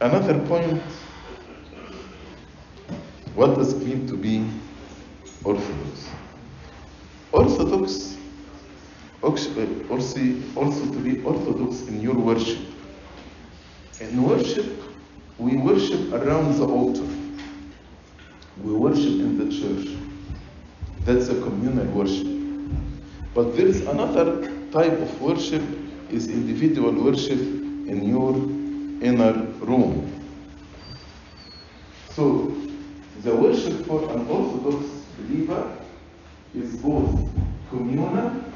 Another 0.02 0.40
point, 0.48 0.82
what 3.36 3.56
does 3.56 3.74
it 3.74 3.86
mean 3.86 4.08
to 4.08 4.18
be 4.18 4.46
Orthodox? 5.44 6.10
Orthodox 7.32 8.18
also, 9.24 9.50
also 10.56 10.92
to 10.92 11.00
be 11.00 11.24
orthodox 11.24 11.88
in 11.88 12.02
your 12.02 12.16
worship. 12.16 12.60
In 14.02 14.24
worship, 14.24 14.66
we 15.38 15.56
worship 15.58 16.12
around 16.14 16.58
the 16.58 16.66
altar. 16.66 17.08
We 18.62 18.74
worship 18.74 19.06
in 19.06 19.38
the 19.38 19.46
church. 19.56 19.98
That's 21.06 21.30
a 21.30 21.42
communal 21.42 21.86
worship. 21.88 22.28
But 23.34 23.56
there 23.56 23.66
is 23.66 23.82
another 23.88 24.42
type 24.72 24.94
of 25.00 25.22
worship 25.22 25.64
is 26.12 26.28
individual 26.28 26.92
worship 26.92 27.40
in 27.40 28.04
your 28.08 28.36
inner 29.04 29.34
room. 29.62 30.10
So 32.12 32.54
the 33.24 33.36
worship 33.36 33.86
for 33.86 34.04
an 34.12 34.28
Orthodox 34.28 34.86
believer 35.18 35.78
is 36.54 36.76
both 36.76 37.30
communal, 37.70 38.53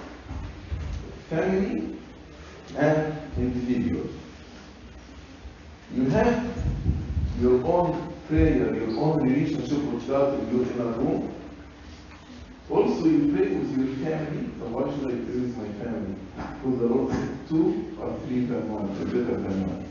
family, 1.30 1.98
and 2.76 3.18
individual. 3.38 4.08
You 5.94 6.06
have 6.10 6.46
your 7.40 7.66
own 7.66 8.14
prayer, 8.28 8.76
your 8.76 9.00
own 9.00 9.24
relationship 9.24 9.82
with 9.84 10.08
God 10.08 10.40
in 10.40 10.58
your 10.58 10.66
inner 10.72 10.92
room. 10.98 11.34
Also, 12.70 13.06
you 13.06 13.34
pray 13.34 13.48
with 13.56 13.78
your 13.78 13.96
family. 14.06 14.50
So 14.60 14.66
why 14.68 14.92
should 14.92 15.08
I 15.08 15.16
pray 15.26 15.40
with 15.40 15.58
my 15.58 15.84
family? 15.84 16.16
Because 16.36 16.80
the 16.80 16.86
Lord 16.86 17.14
said 17.14 17.48
two 17.48 17.98
or 18.00 18.20
three 18.26 18.46
than 18.46 18.70
one, 18.70 18.88
better 19.06 19.24
than 19.24 19.68
one. 19.68 19.86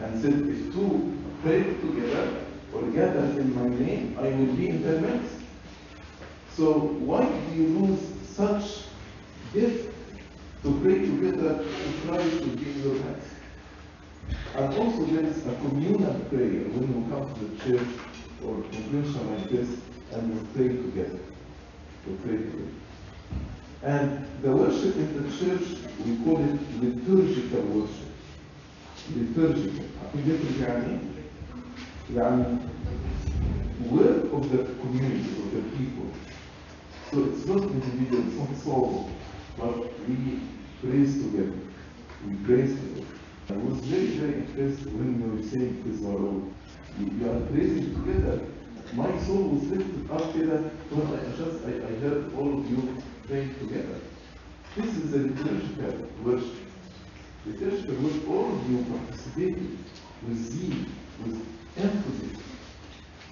And 0.00 0.22
said, 0.22 0.32
if 0.32 0.72
two 0.72 1.18
pray 1.42 1.62
together 1.64 2.44
or 2.72 2.82
gather 2.92 3.24
in 3.38 3.54
my 3.54 3.68
name, 3.68 4.16
I 4.18 4.28
will 4.28 4.54
be 4.54 4.68
in 4.68 4.82
their 4.82 5.00
midst. 5.00 5.34
So 6.56 6.72
why 6.78 7.26
do 7.26 7.54
you 7.54 7.68
lose 7.78 8.00
such 8.34 8.84
gift 9.52 9.87
to 10.63 10.79
pray 10.81 10.99
together 10.99 11.57
to 11.57 12.07
Christ 12.07 12.39
to 12.39 12.47
be 12.47 12.71
in 12.71 12.83
your 12.83 12.93
midst? 12.93 13.33
And 14.55 14.73
also 14.75 15.05
there 15.05 15.25
is 15.25 15.45
a 15.45 15.55
communal 15.55 16.13
prayer 16.29 16.63
when 16.73 16.87
you 16.87 17.05
come 17.09 17.33
to 17.33 17.39
the 17.45 17.57
church 17.63 17.87
or 18.45 18.61
convention 18.71 19.35
like 19.35 19.49
this 19.49 19.69
and 20.13 20.33
you 20.33 20.47
pray 20.53 20.67
together. 20.69 21.19
You 22.07 22.17
pray 22.23 22.37
together. 22.37 22.71
And 23.83 24.25
the 24.41 24.51
worship 24.55 24.95
in 24.95 25.23
the 25.23 25.29
church, 25.37 25.67
we 26.05 26.15
call 26.23 26.39
it 26.39 26.59
liturgical 26.81 27.61
worship. 27.63 28.11
Liturgical. 29.15 29.85
عارفين 30.03 30.23
liturgy 30.25 30.61
يعني 30.61 30.85
ايه؟ 30.85 30.99
يعني 32.15 32.57
work 33.91 34.31
of 34.33 34.49
the 34.51 34.63
community, 34.81 35.29
of 35.43 35.51
the 35.53 35.61
people. 35.77 36.07
So 37.11 37.23
it's 37.25 37.45
not 37.45 37.61
individual, 37.63 38.23
it's 38.27 38.37
not 38.37 38.63
solo, 38.63 39.09
but 39.58 40.08
we 40.08 40.40
praise 40.80 41.22
together. 41.22 41.58
We 42.26 42.34
praise 42.46 42.78
together. 42.78 43.06
I 43.50 43.56
was 43.56 43.78
very, 43.80 44.06
very 44.18 44.34
impressed 44.34 44.86
when 44.92 45.20
you 45.20 45.36
were 45.36 45.42
saying 45.42 45.82
this, 45.84 46.00
Lord. 46.00 46.44
We 46.98 47.28
are 47.28 47.40
praising 47.46 47.94
together. 47.94 48.40
My 48.92 49.18
soul 49.22 49.48
was 49.50 49.64
lifted 49.64 50.10
up 50.10 50.32
here 50.32 50.58
when 50.90 51.06
I 51.18 51.36
just 51.36 51.64
I, 51.64 51.72
I 51.86 51.98
heard 52.00 52.32
all 52.34 52.58
of 52.60 52.70
you 52.70 53.02
praying 53.26 53.54
together. 53.58 54.00
This 54.76 54.96
is 54.96 55.12
a 55.14 55.18
liturgical 55.18 56.08
worship. 56.24 56.56
Liturgical 57.46 57.94
worship, 57.96 58.28
all 58.28 58.54
of 58.54 58.70
you 58.70 58.84
participated 58.84 59.78
with 60.26 60.36
zeal, 60.36 60.86
with 61.24 61.46
emphasis. 61.76 62.42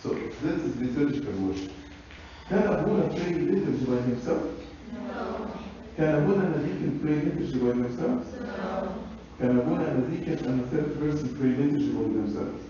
So 0.02 0.14
this 0.42 0.62
is 0.62 0.76
liturgical 0.76 1.32
worship. 1.42 1.72
Can 2.48 2.62
Abuna 2.62 3.08
pray 3.08 3.34
liturgy 3.34 3.84
by 3.84 4.02
himself? 4.02 4.50
No. 4.92 5.45
Can 5.96 6.14
Abuna 6.14 6.42
Nadikin 6.50 7.00
pray 7.00 7.14
liturgy 7.14 7.58
by 7.58 7.68
themselves? 7.68 8.28
No. 8.34 8.94
Can 9.38 9.58
Abuna 9.60 9.84
Nadikin 9.84 10.44
and 10.44 10.60
a 10.60 10.66
third 10.66 10.98
person 10.98 11.34
pray 11.36 11.48
liturgy 11.48 11.90
by 11.92 12.02
themselves? 12.02 12.62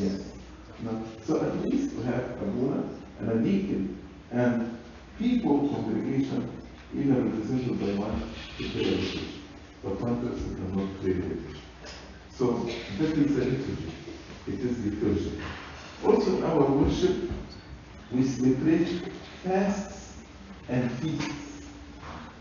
Yes. 0.00 0.22
So 1.24 1.40
at 1.46 1.54
least 1.66 1.94
we 1.94 2.02
have 2.04 2.24
Abuna 2.42 2.82
and 3.20 3.30
a 3.30 3.38
deacon 3.38 3.96
and 4.32 4.76
people 5.16 5.68
congregation, 5.68 6.50
even 6.92 7.30
represented 7.30 7.78
by 7.78 8.04
one, 8.04 8.20
to 8.58 8.68
pray 8.70 8.84
liturgy. 8.84 9.28
But 9.84 10.00
one 10.00 10.28
person 10.28 10.56
cannot 10.56 11.00
pray 11.00 11.12
liturgy. 11.14 11.60
So 12.30 12.68
that 12.98 13.12
is 13.16 13.38
a 13.38 13.44
liturgy. 13.44 13.92
It 14.48 14.58
is 14.58 14.84
liturgy. 14.84 15.40
Also 16.04 16.38
in 16.38 16.42
our 16.42 16.64
worship, 16.68 17.30
we 18.10 18.24
celebrate 18.24 18.88
fasts 19.44 20.16
and 20.68 20.90
feasts. 20.98 21.49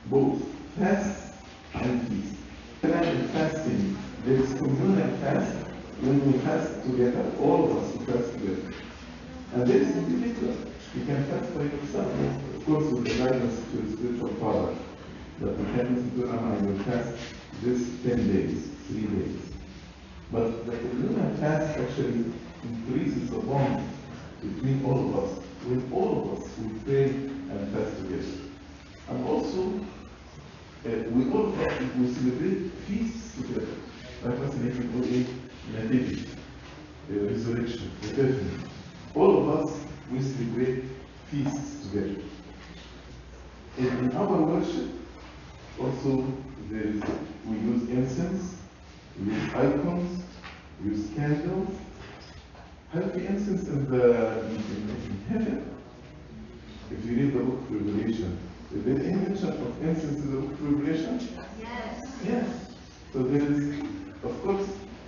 Both 0.05 0.43
fast 0.77 1.33
and 1.73 2.07
feasts. 2.07 2.37
And 2.81 3.29
fasting, 3.31 3.97
there 4.25 4.35
is 4.35 4.53
communal 4.53 5.17
fast 5.17 5.55
when 6.01 6.31
we 6.31 6.39
fast 6.39 6.83
together, 6.83 7.29
all 7.39 7.65
of 7.65 7.77
us 7.77 8.05
fast 8.05 8.33
together. 8.33 8.73
And 9.53 9.67
there 9.67 9.77
is 9.77 9.95
individual. 9.97 10.55
You 10.95 11.05
can 11.05 11.23
fast 11.25 11.53
by 11.55 11.63
yourself. 11.63 12.55
Of 12.55 12.65
course, 12.65 12.85
with 12.85 13.03
the 13.05 13.17
guidance 13.17 13.61
to 13.71 13.77
your 13.77 13.97
spiritual 13.97 14.29
father. 14.39 14.75
That 15.41 15.59
you 15.59 15.65
can 15.75 16.11
to 16.15 16.29
and 16.29 16.77
will 16.77 16.83
fast 16.85 17.15
this 17.61 17.81
10 18.03 18.33
days, 18.33 18.69
3 18.87 19.01
days. 19.01 19.41
But 20.31 20.65
the 20.65 20.77
communal 20.77 21.35
fast 21.37 21.77
actually 21.77 22.25
increases 22.63 23.29
the 23.29 23.39
bond 23.39 23.87
between 24.41 24.85
all 24.85 25.09
of 25.09 25.15
us 25.23 25.43
when 25.65 25.91
all 25.91 26.21
of 26.21 26.39
us 26.39 26.49
we 26.59 26.79
pray 26.79 27.05
and 27.05 27.75
fast 27.75 27.97
together. 27.97 28.48
And 29.09 29.25
also, 29.25 29.79
uh, 30.85 30.89
we 31.11 31.31
all 31.31 31.51
we 31.97 32.13
celebrate 32.13 32.71
feasts 32.87 33.35
together. 33.35 33.67
That 34.23 34.39
was 34.39 34.51
celebrating 34.51 34.93
all 34.93 35.73
nativity, 35.73 36.29
the 37.09 37.19
resurrection, 37.21 37.91
the 38.01 38.23
death. 38.23 38.69
All 39.15 39.39
of 39.39 39.65
us, 39.65 39.79
we 40.11 40.21
celebrate 40.21 40.83
feasts 41.31 41.87
together. 41.87 42.21
And 43.77 44.11
in 44.11 44.17
our 44.17 44.41
worship, 44.41 44.89
also 45.79 46.27
there 46.69 46.83
is, 46.83 47.01
we 47.45 47.57
use 47.57 47.89
incense, 47.89 48.57
we 49.19 49.33
use 49.33 49.53
icons, 49.53 50.23
we 50.83 50.91
use 50.91 51.09
candles. 51.15 51.69
Have 52.93 53.13
the 53.13 53.25
incense 53.25 53.67
in 53.67 53.89
the 53.89 54.39
in, 54.45 54.55
in 54.55 55.25
heaven? 55.29 55.75
If 56.91 57.05
you 57.05 57.15
read 57.15 57.33
the 57.33 57.39
book 57.39 57.59
of 57.59 57.71
Revelation, 57.71 58.37
is 58.73 58.83
there 58.83 58.99
any 58.99 59.15
mention 59.15 59.49
of 59.49 59.83
incense 59.83 60.19
in 60.23 60.31
the 60.31 60.37
of 60.37 60.61
Revelation? 60.61 61.19
Yes. 61.59 62.17
Yes. 62.23 62.75
So 63.13 63.23
there 63.23 63.41
is, 63.41 63.79
of 64.23 64.43
course, 64.43 64.67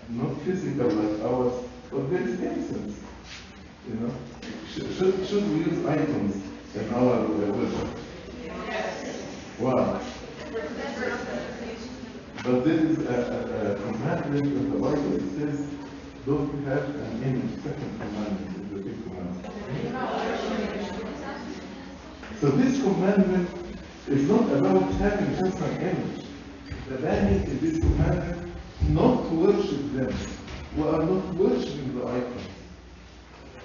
not 0.09 0.41
physical 0.41 0.89
like 0.89 1.21
ours, 1.23 1.53
but 1.91 2.09
there 2.09 2.21
is 2.21 2.39
incense. 2.39 2.99
You 3.87 3.95
know, 3.95 4.13
should, 4.73 4.91
should, 4.95 5.27
should 5.27 5.43
we 5.51 5.57
use 5.71 5.85
icons 5.85 6.35
in 6.75 6.93
our 6.93 7.27
worship? 7.27 7.89
Yes. 8.43 9.21
Why? 9.59 10.01
But 12.43 12.63
this 12.65 12.81
is 12.81 13.05
a, 13.05 13.13
a, 13.13 13.73
a 13.73 13.75
commandment 13.75 14.45
in 14.45 14.71
the 14.71 14.77
Bible. 14.79 15.15
It 15.15 15.21
says, 15.37 15.67
don't 16.25 16.63
have 16.65 16.83
an 16.95 17.23
image. 17.23 17.63
Second 17.63 17.99
commandment 17.99 18.57
is 18.57 18.69
the 18.71 18.79
big 18.79 18.97
commandment. 19.03 20.80
So 22.41 22.47
this 22.49 22.81
commandment 22.81 23.49
is 24.07 24.27
not 24.27 24.51
about 24.51 24.91
having 24.93 25.37
just 25.37 25.59
an 25.59 25.81
image. 25.81 26.25
The 26.89 26.97
mandate 26.99 27.47
in 27.47 27.59
this 27.61 27.79
commandment 27.79 28.51
not 28.89 29.29
to 29.29 29.35
worship 29.35 29.93
them. 29.93 30.13
We 30.75 30.83
are 30.83 31.03
not 31.03 31.35
worshiping 31.35 31.99
the 31.99 32.07
icons. 32.07 32.47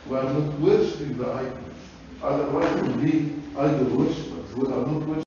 We 0.08 0.16
are 0.16 0.24
not 0.24 0.60
worshiping 0.60 1.16
the 1.16 1.32
icons. 1.32 1.74
Otherwise, 2.22 2.82
we 2.82 2.88
will 2.88 2.96
be 2.98 3.32
idol 3.58 3.84
worshippers. 3.96 4.54
We 4.54 4.66
are 4.66 4.86
not 4.86 5.06
worshiping 5.06 5.26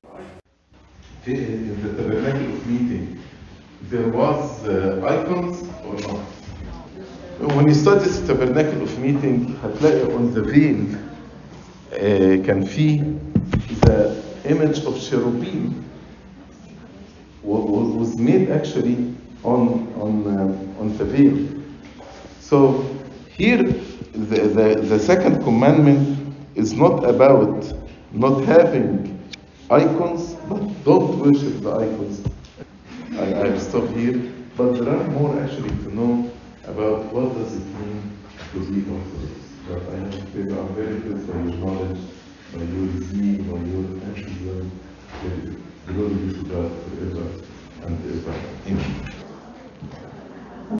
in 1.26 1.82
the 1.82 2.02
tabernacle 2.02 2.54
of 2.54 2.66
meeting, 2.66 3.18
there 3.82 4.08
was 4.08 4.66
uh, 4.66 5.00
icons 5.04 5.62
or 5.84 5.94
not? 6.08 6.20
When 7.56 7.68
you 7.68 7.74
study 7.74 8.08
the 8.08 8.26
tabernacle 8.34 8.82
of 8.82 8.98
meeting 8.98 9.56
هتلاقي 9.62 10.14
on 10.14 10.34
the 10.34 10.42
veil 10.42 10.96
uh, 11.92 12.46
كان 12.46 12.64
في 12.64 13.02
the 13.82 14.22
image 14.44 14.84
of 14.84 15.00
cherubim 15.00 15.84
wa- 17.42 17.60
wa- 17.60 17.96
was 17.98 18.16
made 18.16 18.50
actually 18.50 19.14
on 19.44 19.88
on 20.00 20.26
um, 20.26 20.76
on 20.80 20.96
the 20.98 21.04
veil. 21.04 21.36
So 22.40 22.84
here 23.28 23.62
the, 24.12 24.40
the, 24.56 24.80
the 24.82 24.98
second 24.98 25.42
commandment 25.44 26.18
is 26.54 26.72
not 26.72 27.04
about 27.04 27.72
not 28.12 28.44
having 28.44 29.18
icons, 29.70 30.34
but 30.48 30.60
don't 30.84 31.18
worship 31.20 31.62
the 31.62 31.70
icons. 31.72 32.22
I, 33.16 33.34
I'll 33.34 33.60
stop 33.60 33.88
here, 33.90 34.18
but 34.56 34.72
there 34.84 34.94
are 34.94 35.06
more 35.08 35.40
actually 35.40 35.70
to 35.84 35.94
know 35.94 36.30
about 36.64 37.12
what 37.12 37.34
does 37.34 37.54
it 37.56 37.64
mean 37.78 38.18
to 38.52 38.58
be 38.66 38.90
Orthodox. 38.90 39.40
But 39.68 39.82
I 39.94 39.98
are 40.58 40.68
very 40.74 40.98
good 41.00 41.26
by 41.26 41.34
your 41.34 41.54
knowledge, 41.64 41.98
your 42.58 42.88
zeal, 42.96 43.44
by 43.44 43.62
your 43.62 43.84
enthusiasm. 44.02 44.80
Good. 45.22 45.62
Glory 45.86 46.14
be 46.14 46.32
to 46.34 46.42
God 46.50 46.70
forever 46.84 47.26
and 47.82 48.26
ever. 48.26 48.34
Amen. 48.66 49.19